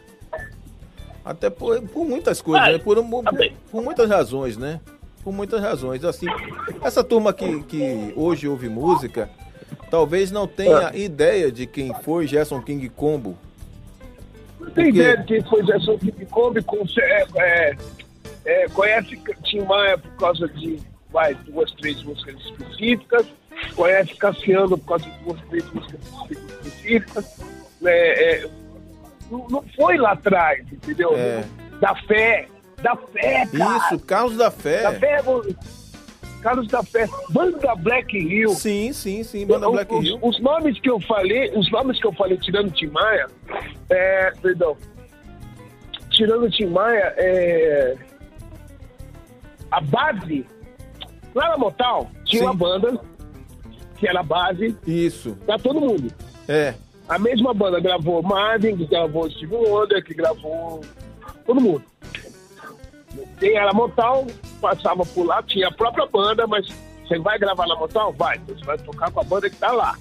[1.23, 2.77] Até por, por muitas coisas, né?
[2.77, 3.31] Por, um- tá
[3.69, 4.79] por muitas razões, né?
[5.23, 6.03] Por muitas razões.
[6.05, 6.25] Assim,
[6.81, 9.29] essa turma que, que hoje ouve música,
[9.89, 10.91] talvez não tenha Ah.
[10.95, 13.37] ideia de quem foi Gerson King Combo.
[14.59, 17.77] Não tem Porque- ideia de quem foi Gerson King Kombi, com, é, é,
[18.45, 20.79] é, conhece Tim Maia por causa de
[21.11, 23.25] vai, duas, três músicas específicas,
[23.75, 25.99] conhece Cassiano por causa de duas, três músicas
[26.65, 27.39] específicas.
[27.85, 28.49] É, é,
[29.31, 31.15] não, foi lá atrás, entendeu?
[31.15, 31.43] É.
[31.79, 32.47] Da fé,
[32.81, 33.77] da fé, cara.
[33.77, 35.21] Isso, Carlos da Da Fé.
[36.41, 38.49] Carlos da Fé, Banda Black Hill.
[38.49, 40.19] Sim, sim, sim, Banda Black os, Hill.
[40.21, 43.27] os nomes que eu falei, os nomes que eu falei tirando Tim Maia,
[43.89, 44.77] é, perdão,
[46.09, 47.95] tirando Tim Maia, é,
[49.71, 50.45] a base,
[51.33, 52.45] lá na Motal, tinha Sim.
[52.45, 52.99] uma banda
[53.97, 56.11] que era a base Isso, pra todo mundo.
[56.47, 56.73] é.
[57.09, 60.81] A mesma banda gravou Marvin, que gravou Steve Wonder, que gravou
[61.45, 61.81] todo mundo.
[63.39, 64.27] Tem era Motal,
[64.59, 66.67] passava por lá, tinha a própria banda, mas
[67.07, 68.11] você vai gravar na Motal?
[68.13, 69.97] Vai, você vai tocar com a banda que tá lá.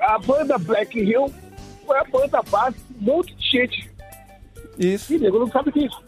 [0.00, 1.32] A banda Black Hill
[1.86, 3.90] foi a banda base de um monte de gente.
[4.78, 5.14] Isso.
[5.14, 6.02] E nego não sabe disso.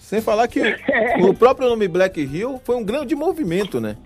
[0.00, 0.60] Sem falar que
[1.26, 3.96] o próprio nome Black Hill foi um grande movimento, né?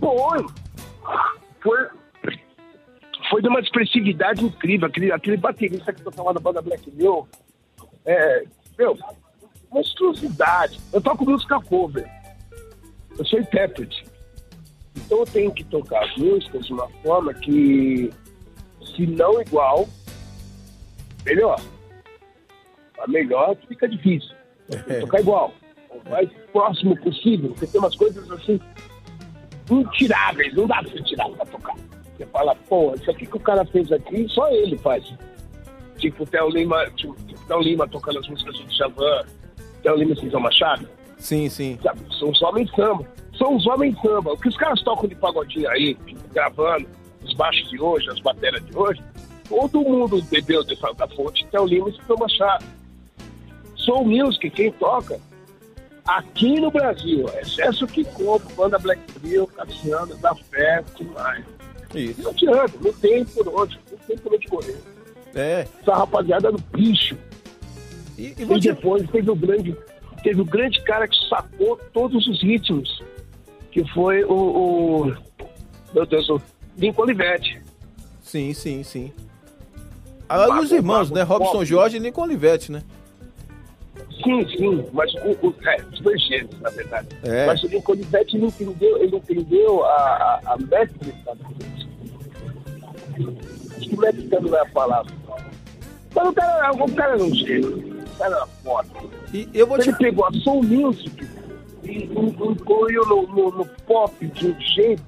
[0.00, 0.46] Foi.
[1.62, 1.88] Foi.
[3.30, 4.88] Foi de uma expressividade incrível.
[4.88, 7.28] Aquele, aquele baterista que tocava na banda Black Hill.
[8.04, 8.44] É.
[8.76, 8.98] Meu,
[9.72, 10.78] monstruosidade.
[10.92, 12.08] Eu toco música cover.
[13.18, 14.04] Eu sou intérprete.
[14.96, 18.10] Então eu tenho que tocar as músicas de uma forma que,
[18.94, 19.88] se não igual,
[21.24, 21.60] melhor.
[22.98, 24.34] A melhor fica difícil.
[24.68, 25.52] Que tocar igual.
[25.90, 28.60] O mais próximo possível, porque tem umas coisas assim
[29.70, 31.76] intiráveis, não dá pra você tirar pra tocar.
[32.16, 35.04] Você fala, pô, isso aqui que o cara fez aqui, só ele faz.
[35.98, 37.14] Tipo o Theo Lima, tipo,
[37.46, 39.24] Theo Lima tocando as músicas do Djavan,
[39.82, 41.78] Theo Lima e Cisão Machado, Sim, sim.
[41.82, 42.00] sabe?
[42.18, 43.06] São os homens samba.
[43.36, 44.32] São os homens samba.
[44.32, 45.96] O que os caras tocam de pagodinho aí,
[46.32, 46.86] gravando,
[47.24, 49.00] os baixos de hoje, as baterias de hoje,
[49.48, 52.64] todo mundo bebeu dessa da fonte Theo Lima e Cisão Machado.
[53.76, 55.18] Soul Music, quem toca,
[56.06, 61.44] aqui no Brasil, excesso que compra, banda Black Hill, Cassiano, da Fé, demais.
[61.94, 62.22] Isso.
[62.22, 64.78] Não adianta, não tem por onde, não tem por onde correr.
[65.34, 65.66] É.
[65.80, 67.16] Essa rapaziada do bicho.
[68.18, 69.76] E, e E depois teve o grande,
[70.22, 73.02] teve o grande cara que sacou todos os ritmos,
[73.70, 75.14] que foi o, o
[75.94, 76.40] meu Deus, o
[76.76, 77.60] Lincoln Olivetti.
[78.22, 79.12] Sim, sim, sim.
[80.28, 81.22] Ah, e os irmãos, né?
[81.22, 82.82] Robson Jorge e Lincoln Olivetti, né?
[84.22, 87.08] Sim, sim, mas o, o, é, os dois gêmeos, na verdade.
[87.22, 87.46] É.
[87.46, 91.46] Mas o Lincoln Olivetti ele entendeu, ele entendeu a, a, a métrica da.
[93.76, 95.12] Acho que métrica não é a palavra.
[96.14, 97.76] Mas o cara, o cara era um gênio.
[97.76, 98.88] O cara foda.
[99.32, 99.88] E eu vou te.
[99.88, 101.28] Ele pegou a Soul Music
[101.82, 105.02] e incluiu no, no, no pop de um jeito.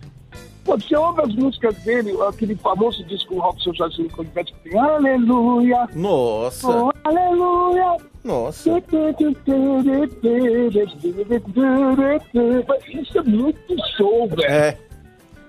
[0.64, 4.80] Pô, você ouve as músicas dele, aquele famoso disco Robson Jorge Lincoln Olivetti que tem
[4.80, 7.98] Aleluia, Nossa, oh, Aleluia.
[8.24, 8.70] nossa.
[12.88, 14.50] Isso é muito show, velho.
[14.50, 14.78] É.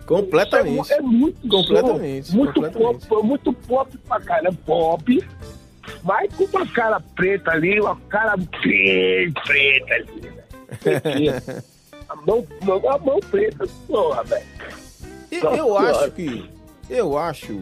[0.06, 0.92] Completamente.
[0.92, 2.36] É, é muito Completamente, show.
[2.38, 3.08] Muito completamente.
[3.08, 4.52] pop, muito pop pra.
[4.66, 5.24] Pop,
[6.04, 11.44] mas com uma cara preta ali, uma cara bem preta ali, né?
[12.08, 12.46] A mão,
[12.88, 14.46] a mão preta, porra, velho.
[15.32, 16.50] E eu acho que.
[16.88, 17.60] Eu acho,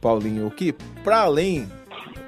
[0.00, 1.66] Paulinho, que para além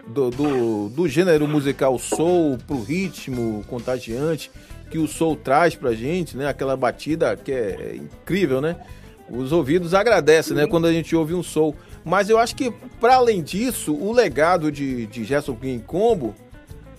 [0.07, 4.51] do, do, do gênero musical soul pro ritmo contagiante
[4.91, 6.47] que o soul traz pra gente, né?
[6.49, 8.77] Aquela batida que é incrível, né?
[9.29, 10.67] Os ouvidos agradecem, né?
[10.67, 11.75] Quando a gente ouve um soul.
[12.05, 16.35] Mas eu acho que, para além disso, o legado de, de Gerson King Combo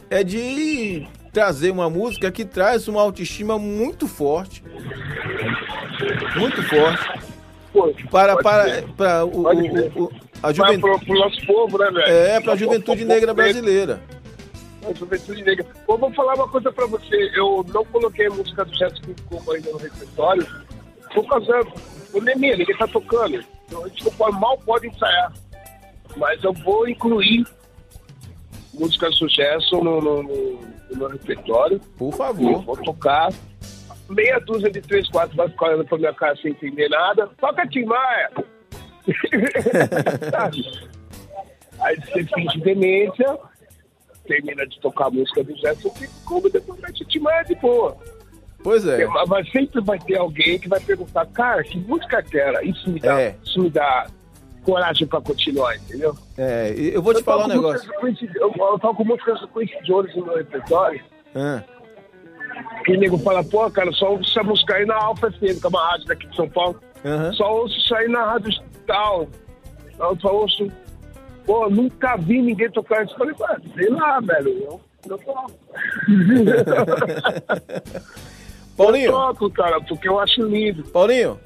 [0.10, 4.64] é de trazer uma música que traz uma autoestima muito forte.
[6.36, 7.24] Muito forte.
[8.10, 10.12] Para, para, para o, o, o
[10.44, 11.06] a juventude.
[11.06, 12.08] Para o nosso povo, né, velho?
[12.08, 14.02] É, para a juventude negra brasileira.
[14.88, 15.66] A juventude negra.
[15.88, 17.32] Eu vou falar uma coisa para você.
[17.34, 20.46] Eu não coloquei a música do Gerson King Combo ainda no repertório
[21.14, 21.62] por causa
[22.12, 23.44] pandemia, ninguém tá tocando.
[23.74, 25.34] Então a gente não pode, mal pode ensaiar.
[26.16, 27.44] Mas eu vou incluir
[28.72, 30.60] música de sucesso no, no, no,
[30.92, 31.80] meu repertório.
[31.98, 32.62] Por favor.
[32.64, 33.34] Vou tocar.
[34.08, 37.28] Meia dúzia de três, quatro vai ficar olhando pra minha cara sem entender nada.
[37.40, 38.30] Toca Tim Maia!
[41.82, 43.40] Aí você finge demência,
[44.28, 45.92] termina de tocar a música do Gerson,
[46.26, 47.98] como depois vai te Tim Maia de boa.
[48.64, 49.06] Pois é.
[49.28, 52.64] Mas sempre vai ter alguém que vai perguntar, cara, que música que era?
[52.64, 53.36] Isso me dá, É.
[53.44, 54.08] isso me dá
[54.64, 56.16] coragem pra continuar, entendeu?
[56.38, 57.92] É, eu vou te Eu falar um negócio.
[58.36, 61.02] Eu, eu toco músicas com esse de ouro no meu repertório.
[61.36, 61.62] Ah,
[62.86, 65.66] Que o nego fala, pô, cara, só ouço essa música aí na Alfa FM, que
[65.66, 66.80] é uma rádio daqui de São Paulo.
[67.04, 67.34] aham.
[67.34, 68.52] Só ouço isso aí na rádio
[68.88, 69.28] tal.
[70.00, 70.68] Eu só ouço.
[71.46, 73.14] Pô, nunca vi ninguém tocar isso.
[73.16, 74.50] Eu falei, "Ué, sei lá, velho.
[74.64, 75.20] Eu, eu
[78.76, 78.82] toco.
[78.82, 80.84] Eu Paulinho, toco, cara, porque eu acho lindo.
[80.84, 81.40] Paulinho,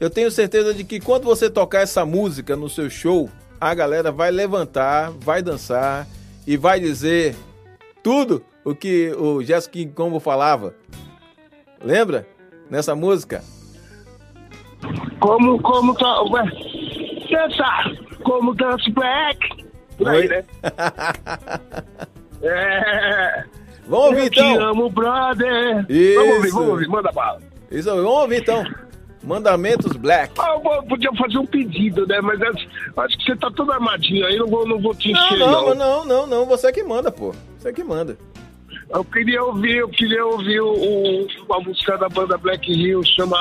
[0.00, 3.28] eu tenho certeza de que quando você tocar essa música no seu show,
[3.60, 6.06] a galera vai levantar, vai dançar
[6.46, 7.34] e vai dizer
[8.02, 10.74] tudo o que o Jessica King Combo falava.
[11.82, 12.26] Lembra?
[12.70, 13.42] Nessa música?
[15.20, 16.22] Como, como tá.
[16.22, 16.44] Ué,
[17.30, 18.18] dança!
[18.22, 19.66] Como dance black!
[19.96, 20.44] Por aí, né?
[22.40, 23.44] É.
[23.88, 24.68] Vamos ouvir eu te então.
[24.68, 25.86] amo, brother!
[25.88, 26.14] Isso.
[26.20, 27.40] Vamos ouvir, vamos ouvir, manda bala.
[27.70, 28.64] Isso, vamos ouvir então.
[29.22, 30.32] Mandamentos Black.
[30.38, 32.20] Ah, eu podia fazer um pedido, né?
[32.20, 35.38] Mas acho, acho que você tá todo armadinho aí, não vou, não vou te encher,
[35.38, 35.74] não, não.
[35.74, 36.46] não, não, não.
[36.46, 37.34] Você que manda, pô.
[37.58, 38.16] Você que manda.
[38.90, 43.36] Eu queria ouvir, eu queria ouvir o, uma música da banda Black Hill, chama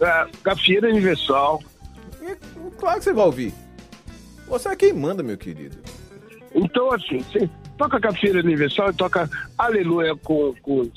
[0.00, 1.60] é, Gafieira Universal.
[2.78, 3.54] Claro que você vai ouvir.
[4.46, 5.76] Você é quem manda, meu querido.
[6.54, 7.24] Então, assim,
[7.78, 10.90] toca Cafeira Universal e toca Aleluia com, com,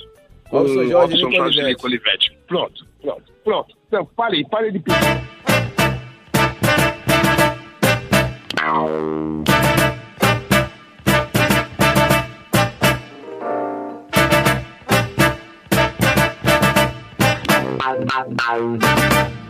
[0.50, 2.38] com Olson Jorge, Olson Jorge Nico Olivetti.
[2.48, 3.78] Pronto, pronto, pronto.
[3.92, 4.98] Não, parei, parei de pedir.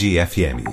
[0.00, 0.69] Tarde FM.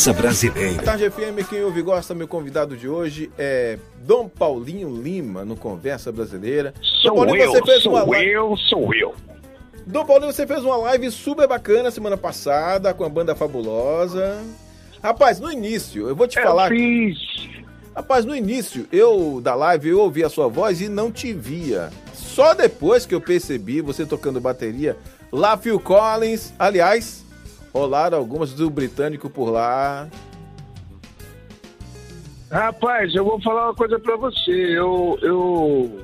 [0.00, 0.82] Conversa Brasileira.
[0.82, 5.54] Tarde FM, quem ouve e gosta, meu convidado de hoje é Dom Paulinho Lima, no
[5.54, 6.72] Conversa Brasileira.
[7.02, 8.32] Sou Paulinho, eu, você fez sou uma live...
[8.32, 9.14] eu, sou eu.
[9.86, 14.42] Dom Paulinho, você fez uma live super bacana semana passada com a banda Fabulosa.
[15.02, 16.70] Rapaz, no início, eu vou te Eu falar.
[16.70, 17.18] fiz.
[17.94, 21.90] Rapaz, no início, eu da live, eu ouvi a sua voz e não te via.
[22.14, 24.96] Só depois que eu percebi você tocando bateria
[25.30, 26.54] lá, Phil Collins.
[26.58, 27.22] Aliás,
[27.72, 30.08] rolaram algumas do britânico por lá.
[32.50, 34.50] Rapaz, eu vou falar uma coisa pra você.
[34.50, 36.00] Eu, eu,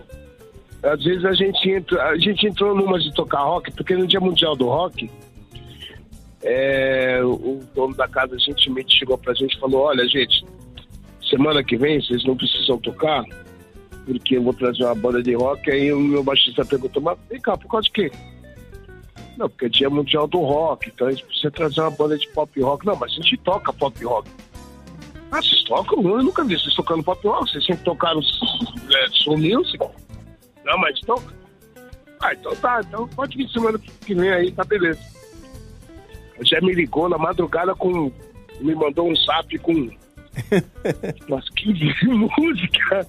[0.82, 4.20] às vezes a gente entra, a gente entrou numa de tocar rock, porque no Dia
[4.20, 5.10] Mundial do Rock,
[6.42, 10.46] é, o dono da casa gentilmente chegou pra gente e falou: Olha, gente,
[11.28, 13.24] semana que vem vocês não precisam tocar,
[14.04, 15.68] porque eu vou trazer uma banda de rock.
[15.68, 18.12] Aí o meu baixista perguntou: Mas vem cá, por causa de quê?
[19.36, 22.26] Não, porque é Dia Mundial do Rock, então a gente precisa trazer uma banda de
[22.28, 22.86] pop rock.
[22.86, 24.30] Não, mas a gente toca pop rock.
[25.30, 26.02] Ah, vocês tocam?
[26.02, 27.50] Eu nunca vi vocês tocando pop rock.
[27.50, 29.78] Vocês sempre tocaram é, soul music.
[30.64, 31.34] Não, mas toca.
[32.20, 32.80] Ah, então tá.
[32.86, 35.00] Então pode vir semana que vem aí, tá beleza.
[36.40, 38.10] Já me ligou na madrugada com...
[38.60, 39.72] Me mandou um zap com
[41.28, 41.94] Umas 15
[42.38, 43.06] músicas.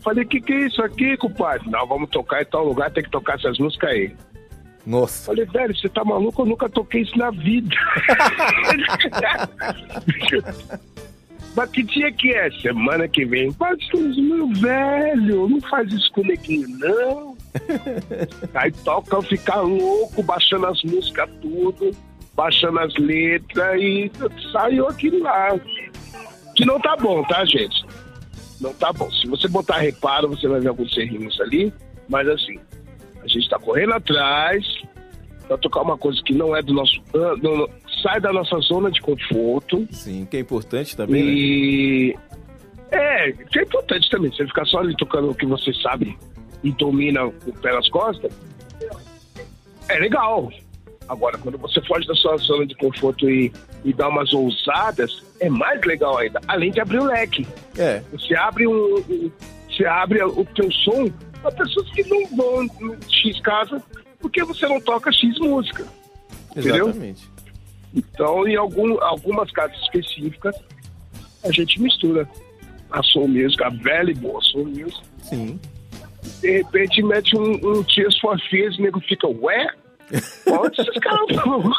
[0.00, 1.68] Falei, que que é isso aqui, compadre?
[1.70, 4.14] Não, vamos tocar em tal lugar, tem que tocar essas músicas aí.
[4.86, 5.26] Nossa.
[5.26, 6.42] Falei, velho, você tá maluco?
[6.42, 7.74] Eu nunca toquei isso na vida.
[11.56, 12.50] Mas que dia que é?
[12.50, 13.52] Semana que vem.
[13.52, 17.36] Pastorzinho, meu velho, não faz isso com o neguinho, não.
[18.54, 21.92] Aí toca eu ficar louco, baixando as músicas tudo,
[22.34, 24.10] baixando as letras e
[24.52, 25.56] saiu aquilo lá.
[26.56, 27.86] Que não tá bom, tá, gente?
[28.60, 29.08] Não tá bom.
[29.10, 31.72] Se você botar reparo, você vai ver alguns errinhos ali,
[32.08, 32.58] mas assim,
[33.24, 34.64] a gente tá correndo atrás
[35.48, 37.00] pra tocar uma coisa que não é do nosso.
[37.12, 37.68] não- não-
[38.02, 39.86] sai da nossa zona de conforto.
[39.90, 41.30] Sim, que é importante também, né?
[41.30, 42.16] E.
[42.90, 44.30] É, que é importante também.
[44.30, 46.16] Você ficar só ali tocando o que você sabe
[46.62, 48.32] e domina o pé nas costas.
[49.88, 50.50] É legal.
[51.08, 53.52] Agora, quando você foge da sua zona de conforto e,
[53.84, 56.40] e dá umas ousadas, é mais legal ainda.
[56.48, 57.46] Além de abrir o leque.
[57.76, 58.96] É, Você abre um.
[59.08, 59.30] um-
[59.68, 61.10] Você abre o teu som
[61.44, 63.82] para pessoas que não vão em X casa
[64.18, 65.86] porque você não toca X música.
[66.50, 66.88] Entendeu?
[66.88, 67.28] exatamente.
[67.94, 70.56] Então, em algum, algumas casas específicas,
[71.44, 72.26] a gente mistura
[72.90, 75.02] a soul music, a velha e boa soul music.
[75.22, 75.60] Sim.
[76.40, 79.68] De repente, mete um, um Tears for Fears e o nego fica, ué?
[80.46, 81.62] Onde esses caras vão?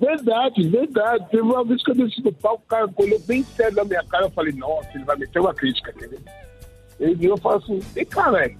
[0.00, 1.26] verdade, verdade.
[1.30, 4.04] Teve uma vez que eu desci do palco, o cara olhou bem sério na minha
[4.04, 6.08] cara, eu falei, nossa, ele vai meter uma crítica aqui.
[6.98, 7.06] Né?
[7.06, 8.58] Ele viu e falou assim, vem cá, velho.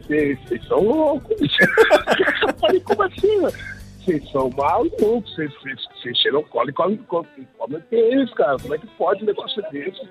[0.00, 1.36] Vocês vocês são loucos.
[2.42, 3.40] eu falei, como assim?
[3.40, 3.78] velho?
[4.04, 8.56] Vocês são malucos, vocês, vocês, vocês cheiram cola e comem comem peixe, cara.
[8.58, 10.08] Como é que pode um negócio desse?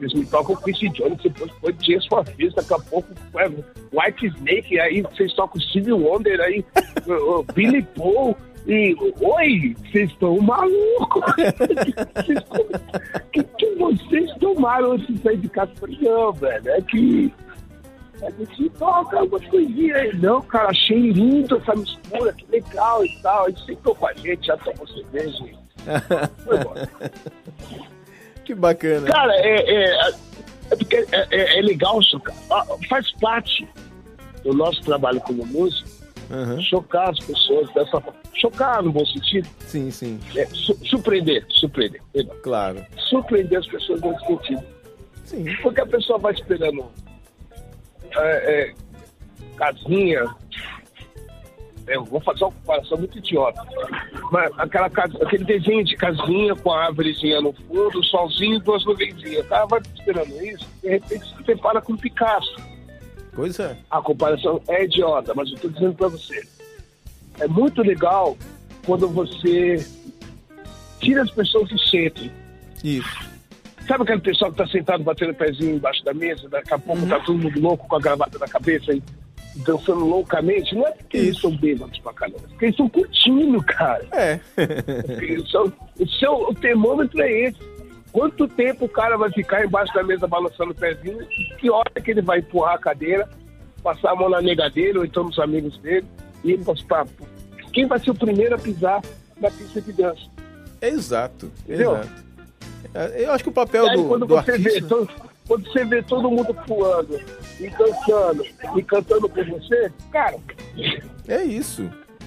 [0.00, 4.26] Eles me tocam Quincy Jones, depois foi Dias for Fears, daqui a pouco é, White
[4.26, 6.64] Snake, aí vocês tocam Stevie Wonder, aí
[7.54, 8.36] Billy Paul,
[8.66, 11.22] e oi, vocês estão malucos!
[13.32, 15.70] Que, que vocês tomaram antes de sair de casa?
[15.72, 17.32] Eu falei, não, velho, é que
[18.22, 20.16] a gente toca algumas coisinhas aí.
[20.16, 23.46] Não, cara, achei lindo essa mistura, que legal e tal.
[23.48, 25.44] Ele sentou com a gente, já tomou cerveja.
[25.44, 26.88] e Foi embora.
[28.44, 29.06] Que bacana.
[29.06, 30.10] Cara, é, é, é
[31.12, 32.38] é, é- é legal, isso, cara.
[32.50, 33.68] Ah, Faz parte
[34.42, 35.95] do nosso trabalho como músico
[36.30, 36.60] Aham.
[36.60, 38.14] chocar as pessoas dessa forma.
[38.34, 40.20] Chocar no bom sentido, Sim, sim.
[40.36, 42.36] é, su- surpreender, surpreender, perdão.
[42.42, 42.84] Claro.
[43.08, 44.62] surpreender as pessoas nesse sentido.
[45.24, 45.44] Sim.
[45.62, 46.86] Porque a pessoa vai esperando
[48.16, 48.74] é, é,
[49.56, 50.24] casinha.
[51.86, 53.62] Eu vou fazer uma comparação muito idiota.
[54.32, 58.84] Mas aquela casa, aquele desenho de casinha com a árvorezinha no fundo, solzinho e duas
[58.84, 59.44] nuvenzinhas.
[59.46, 62.56] O cara vai esperando isso, de repente se depara com Picasso.
[63.36, 63.76] Pois é.
[63.90, 66.42] A comparação é idiota, mas eu estou dizendo para você.
[67.38, 68.36] É muito legal
[68.84, 69.86] quando você
[71.00, 72.30] tira as pessoas do centro.
[72.82, 73.36] Isso.
[73.86, 77.06] Sabe aquele pessoal que tá sentado batendo o pezinho embaixo da mesa, daqui a pouco
[77.06, 79.00] tá todo mundo louco com a gravata na cabeça e
[79.56, 80.74] dançando loucamente?
[80.74, 84.04] Não é porque eles são bêbados pra caramba, é porque eles estão curtindo, cara.
[84.12, 84.40] É.
[85.22, 87.58] Eles são- o seu o termômetro é esse.
[88.16, 91.18] Quanto tempo o cara vai ficar embaixo da mesa balançando o pezinho?
[91.58, 93.28] Que hora que ele vai empurrar a cadeira,
[93.82, 96.06] passar a mão na nega dele ou então nos amigos dele
[96.42, 97.04] e ir pra-
[97.74, 99.02] Quem vai ser o primeiro a pisar
[99.38, 100.22] na pista de dança?
[100.80, 101.52] Exato.
[101.68, 101.92] Entendeu?
[101.92, 103.12] Exato.
[103.18, 104.88] Eu acho que o papel aí, do, quando do você vê, artista...
[104.88, 105.08] to-
[105.46, 107.20] quando você vê todo mundo pulando
[107.60, 108.42] e dançando
[108.78, 110.36] e cantando por você, cara,
[111.28, 111.82] É isso.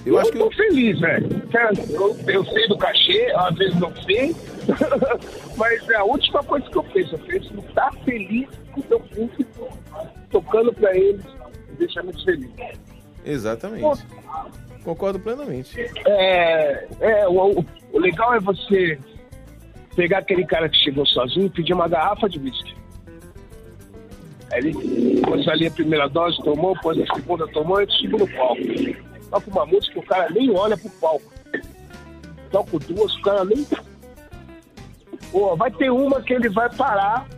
[0.06, 0.38] eu, Eu acho que...
[0.38, 1.28] tô feliz, velho.
[1.48, 4.36] Cara, Eu, eu sei do cachê, às vezes não sei,
[5.56, 7.14] mas é a última coisa que eu penso.
[7.14, 9.78] Eu penso em estar feliz com o meu público,
[10.30, 11.24] tocando pra eles,
[11.78, 12.50] deixa muito feliz.
[13.24, 14.06] Exatamente.
[14.84, 15.78] Concordo plenamente.
[16.06, 18.98] É, é, o, o legal é você
[19.94, 22.74] pegar aquele cara que chegou sozinho e pedir uma garrafa de whisky.
[24.52, 28.28] Aí ele pôs ali a primeira dose, tomou, pôs a segunda, tomou e subiu no
[28.28, 28.62] palco.
[29.30, 31.32] Toca uma música, o cara nem olha pro palco.
[32.50, 33.64] Toca duas, o cara nem.
[35.30, 37.28] Pô, vai ter uma que ele vai parar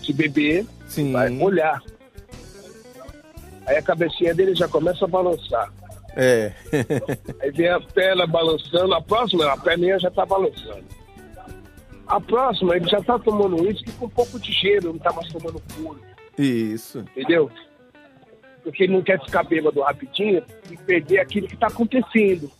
[0.00, 1.12] de beber, Sim.
[1.12, 1.82] vai olhar.
[3.66, 5.72] Aí a cabecinha dele já começa a balançar.
[6.16, 6.52] É.
[7.40, 10.84] Aí vem a perna balançando, a próxima, a perninha já tá balançando.
[12.06, 15.32] A próxima, ele já tá tomando uísque com um pouco de gelo, não tá mais
[15.32, 16.00] tomando puro,
[16.36, 16.98] isso.
[16.98, 17.50] entendeu?
[18.62, 22.50] Porque ele não quer ficar bêbado rapidinho e perder aquilo que tá acontecendo.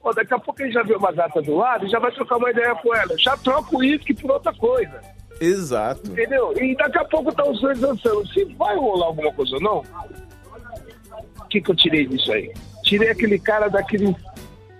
[0.00, 2.36] Pô, daqui a pouco ele já vê uma gata do lado e já vai trocar
[2.36, 3.18] uma ideia com ela.
[3.18, 5.00] Já troca o uísque por outra coisa,
[5.40, 6.10] Exato.
[6.10, 6.52] entendeu?
[6.56, 8.26] E daqui a pouco tá os dois dançando.
[8.28, 9.84] Se vai rolar alguma coisa ou não,
[11.40, 12.52] o que, que eu tirei disso aí?
[12.84, 14.14] Tirei aquele cara daquele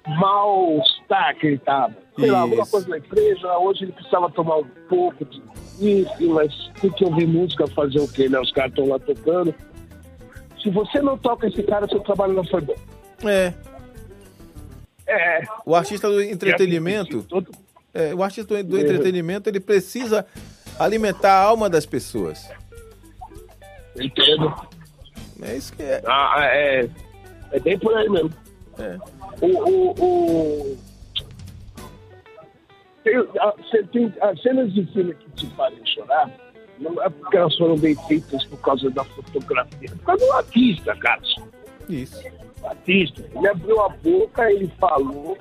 [0.07, 1.95] mal-estar que ele tava.
[2.19, 2.71] Sei lá, alguma Isso.
[2.71, 5.43] coisa na empresa, hoje ele precisava tomar um pouco de
[5.81, 8.41] isso, mas tem que ouvir música, fazer o quê, né?
[8.41, 9.55] Os caras estão lá tocando.
[10.61, 12.75] Se você não toca esse cara, seu trabalho não foi bom.
[13.25, 13.53] É.
[15.09, 15.43] É.
[15.65, 17.51] O artista do entretenimento, Todo-
[17.95, 20.27] é, o artista do, entretenimento, ele precisa
[20.79, 22.49] alimentar a alma das pessoas.
[23.99, 24.55] Entendo.
[25.43, 26.03] É isso que é.
[26.07, 26.89] Ah, é,
[27.53, 28.31] é bem por aí mesmo.
[28.79, 28.99] É.
[29.41, 30.05] O, o,
[30.73, 30.79] o...
[33.05, 33.55] Tem, a-
[33.93, 36.31] tem as cenas de filme que te fazem chorar,
[36.79, 40.33] não é porque elas foram bem feitas por causa da fotografia, é por causa do
[40.33, 41.23] artista, cara.
[41.89, 42.23] Isso.
[42.69, 45.39] O artista, ele abriu a boca, ele falou,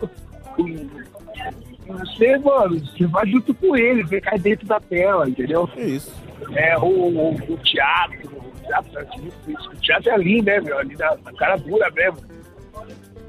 [0.60, 5.70] e, e você, mano, você vai junto com ele, você cai dentro da tela, entendeu?
[5.76, 6.14] É isso.
[6.56, 9.72] É, o, o, o teatro, o teatro, é difícil.
[9.72, 10.78] o teatro é ali, né, meu?
[10.78, 12.20] Ali na, na cara dura mesmo.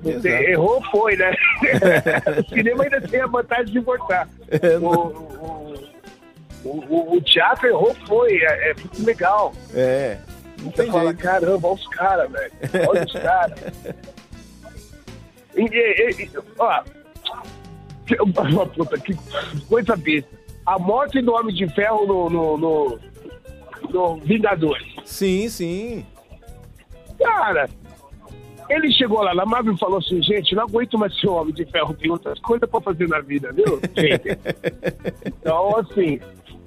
[0.03, 0.45] Você Exato.
[0.45, 1.33] errou, foi, né?
[2.39, 4.29] o cinema ainda tem a vantagem de voltar.
[4.49, 4.89] É, o,
[6.65, 8.37] o- o teatro errou, foi.
[8.37, 9.53] É, é muito legal.
[9.75, 10.19] É.
[10.63, 11.19] Não Você fala, jeito.
[11.23, 12.53] caramba, olha os caras, velho.
[12.89, 13.59] Olha os caras.
[16.59, 16.83] Ó,
[18.67, 19.15] puta, que
[19.69, 20.31] coisa besta.
[20.67, 22.99] A morte do Homem de Ferro no, no, no,
[23.91, 24.87] no Vingadores.
[25.05, 26.05] Sim, sim.
[27.19, 27.69] Cara,
[28.69, 31.65] ele chegou lá na Marvel e falou assim, gente, não aguento mais ser Homem de
[31.65, 33.81] Ferro, tem outras coisas pra fazer na vida, viu?
[33.97, 34.39] Gente?
[35.41, 36.21] Então, assim,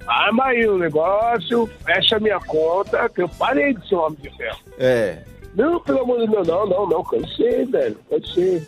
[0.06, 4.36] arma aí o negócio, fecha minha conta, que eu parei de ser um Homem de
[4.36, 4.60] Ferro.
[4.78, 5.22] É.
[5.54, 8.66] Não, pelo amor de Deus, não, não, não, cansei, velho, cansei.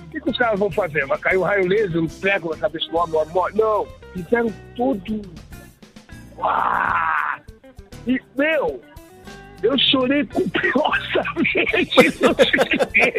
[0.00, 1.04] O que, que os caras vão fazer?
[1.06, 3.54] Vai cair um raio laser, um prego na cabeça do homem, morre?
[3.56, 5.22] Não, fizeram tudo.
[6.38, 7.40] Uau!
[8.06, 8.80] E, meu,
[9.62, 13.16] eu chorei copiosamente no cinema.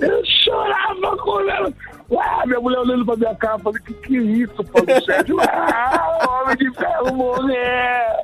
[0.00, 1.72] Eu chorava com ela.
[2.18, 5.36] Ah, minha mulher olhando pra minha cara, falei, que que é isso, Paulo Sérgio?
[5.48, 8.22] Ah, homem de ferro morrer!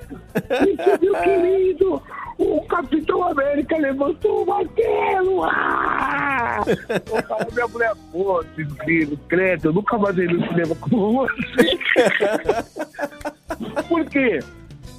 [0.68, 2.02] Isso, meu querido!
[2.38, 5.44] O Capitão América levantou o martelo!
[5.44, 6.60] Ah!
[6.66, 11.78] Eu minha mulher, pô, desgrilo, credo, eu nunca mais irei no cinema com você.
[13.88, 14.40] Por quê?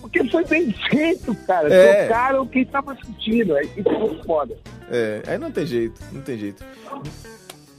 [0.02, 1.74] Porque foi bem feito, cara.
[1.74, 2.04] É.
[2.04, 3.56] Tocaram quem tava assistindo.
[3.56, 4.58] Aí isso foi foda.
[4.92, 5.22] É.
[5.26, 6.02] Aí não tem jeito.
[6.12, 6.64] Não tem jeito.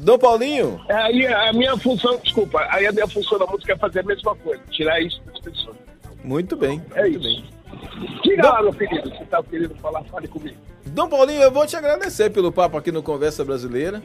[0.03, 4.01] Dom Paulinho, Aí a minha função, desculpa, aí a minha função da música é fazer
[4.01, 5.77] a mesma coisa, tirar isso das pessoas.
[6.25, 6.83] muito bem.
[6.97, 7.43] É muito isso.
[7.43, 8.21] bem.
[8.25, 10.57] Diga lá, meu querido, se tá querendo falar, fale comigo.
[10.87, 14.03] Dom Paulinho, eu vou te agradecer pelo papo aqui no Conversa Brasileira.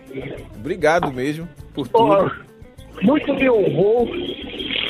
[0.56, 2.32] Obrigado mesmo por tudo.
[3.02, 4.08] muito me honrou.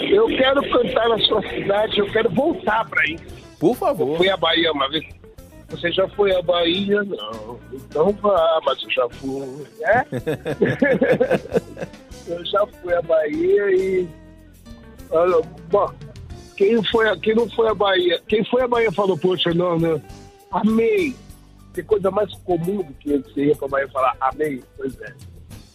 [0.10, 3.18] Eu quero cantar na sua cidade, eu quero voltar pra aí.
[3.58, 4.18] Por favor.
[4.18, 5.06] Fui à Bahia uma vez.
[5.70, 7.04] Você já foi à Bahia?
[7.04, 7.60] Não.
[7.74, 9.68] Então vá, mas eu já fui.
[9.82, 10.06] É?
[12.32, 14.08] eu já fui à Bahia e.
[15.10, 15.90] Olha, bom,
[16.56, 18.22] quem, foi, quem não foi à Bahia?
[18.28, 20.02] Quem foi à Bahia falou, poxa, não, não.
[20.52, 21.16] Amei.
[21.74, 24.64] Tem coisa mais comum do que você ir pra Bahia e falar amei?
[24.76, 25.14] Pois é.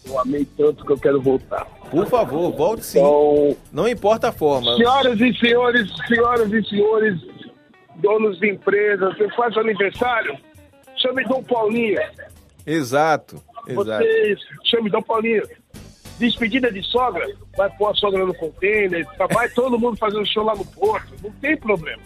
[0.05, 1.65] Eu amei tanto que eu quero voltar.
[1.91, 2.99] Por favor, volte sim.
[2.99, 4.75] Então, Não importa a forma.
[4.77, 7.21] Senhoras e senhores, senhoras e senhores,
[7.97, 10.37] donos de empresas, você faz aniversário?
[10.97, 12.01] Chame Dom Paulinho.
[12.67, 13.43] Exato.
[13.67, 14.05] Exato.
[14.05, 15.43] Vocês, chame Dom Paulinho.
[16.19, 17.27] Despedida de sogra,
[17.57, 21.31] vai pôr a sogra no container, vai todo mundo fazendo show lá no porto, não
[21.33, 22.03] tem problema.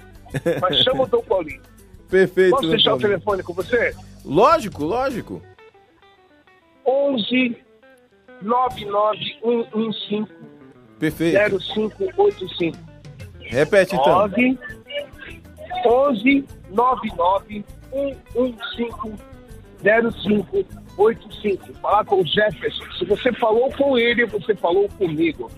[0.61, 1.61] Mas chama o Dom Paulinho.
[2.09, 2.51] Perfeito.
[2.51, 3.95] Posso deixar o telefone com você?
[4.25, 5.43] Lógico, lógico.
[6.87, 7.57] 11
[8.43, 10.27] 99115
[10.99, 11.59] Perfeito.
[11.59, 12.79] 0585.
[13.41, 14.13] Repete então.
[14.13, 14.59] 9
[15.85, 19.15] 11 99 115
[19.83, 21.75] 0585.
[21.81, 22.85] Falar com o Jefferson.
[22.99, 25.51] Se você falou com ele, você falou comigo.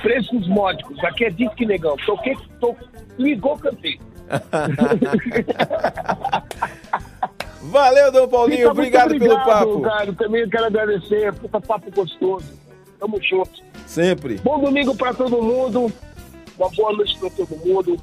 [0.00, 0.98] Preços módicos.
[1.04, 1.96] Aqui é Disque Negão.
[2.04, 2.74] Toquei, to...
[3.18, 4.00] ligou, cantei.
[7.62, 8.60] Valeu, Dom Paulinho.
[8.60, 9.82] Então, muito obrigado, pelo papo.
[9.82, 11.32] Cara, também quero agradecer.
[11.34, 12.58] Puta papo gostoso.
[12.98, 13.62] Tamo junto.
[13.86, 14.38] Sempre.
[14.38, 15.92] Bom domingo pra todo mundo.
[16.58, 17.96] Uma boa noite pra todo mundo.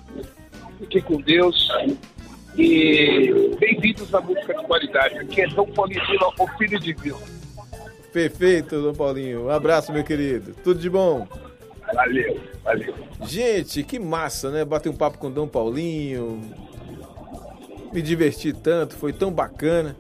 [0.80, 1.70] Fique com Deus.
[2.58, 5.18] E bem-vindos à música de qualidade.
[5.20, 6.02] Aqui é Dom Paulinho,
[6.40, 7.22] o filho de Deus.
[8.14, 9.46] Perfeito, Dom Paulinho.
[9.46, 10.56] Um abraço, meu querido.
[10.64, 11.28] Tudo de bom.
[11.94, 12.96] Valeu, valeu.
[13.24, 14.64] Gente, que massa, né?
[14.64, 16.40] Bater um papo com o Dom Paulinho.
[17.92, 19.98] Me diverti tanto, foi tão bacana.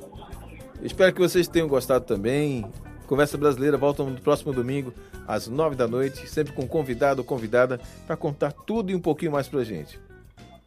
[0.81, 2.65] Espero que vocês tenham gostado também.
[3.05, 4.93] Conversa Brasileira volta no próximo domingo,
[5.27, 9.31] às nove da noite, sempre com convidado ou convidada para contar tudo e um pouquinho
[9.31, 9.99] mais pra gente.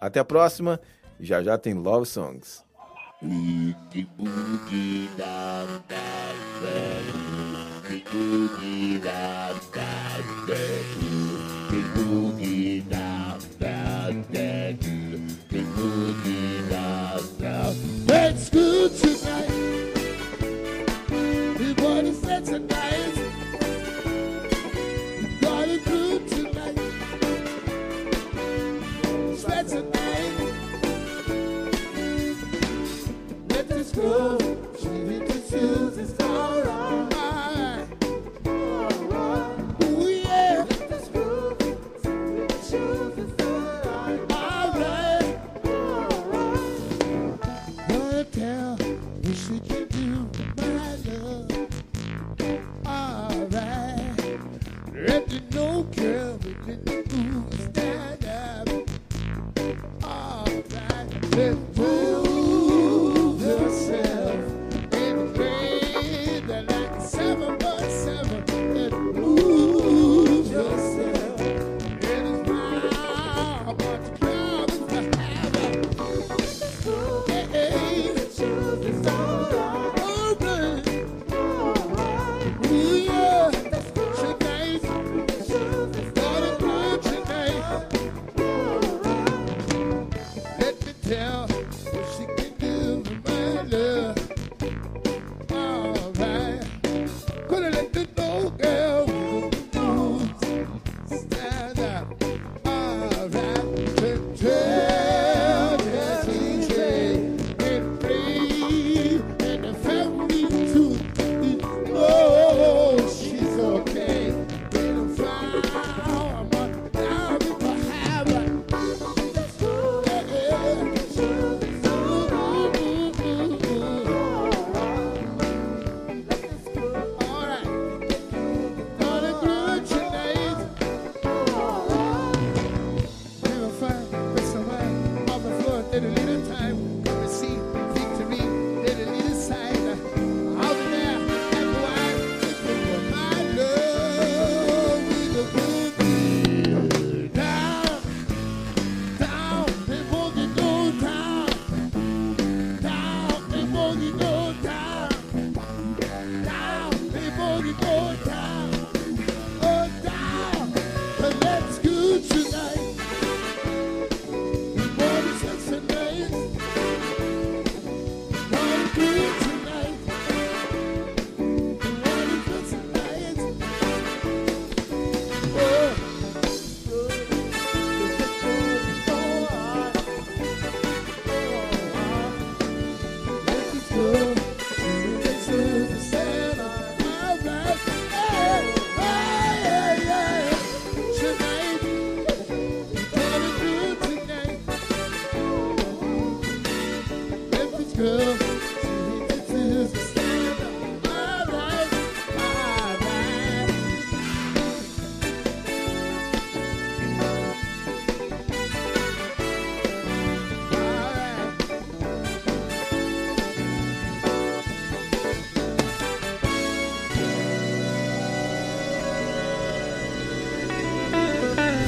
[0.03, 0.81] Até a próxima.
[1.21, 2.65] Já já tem Love Songs.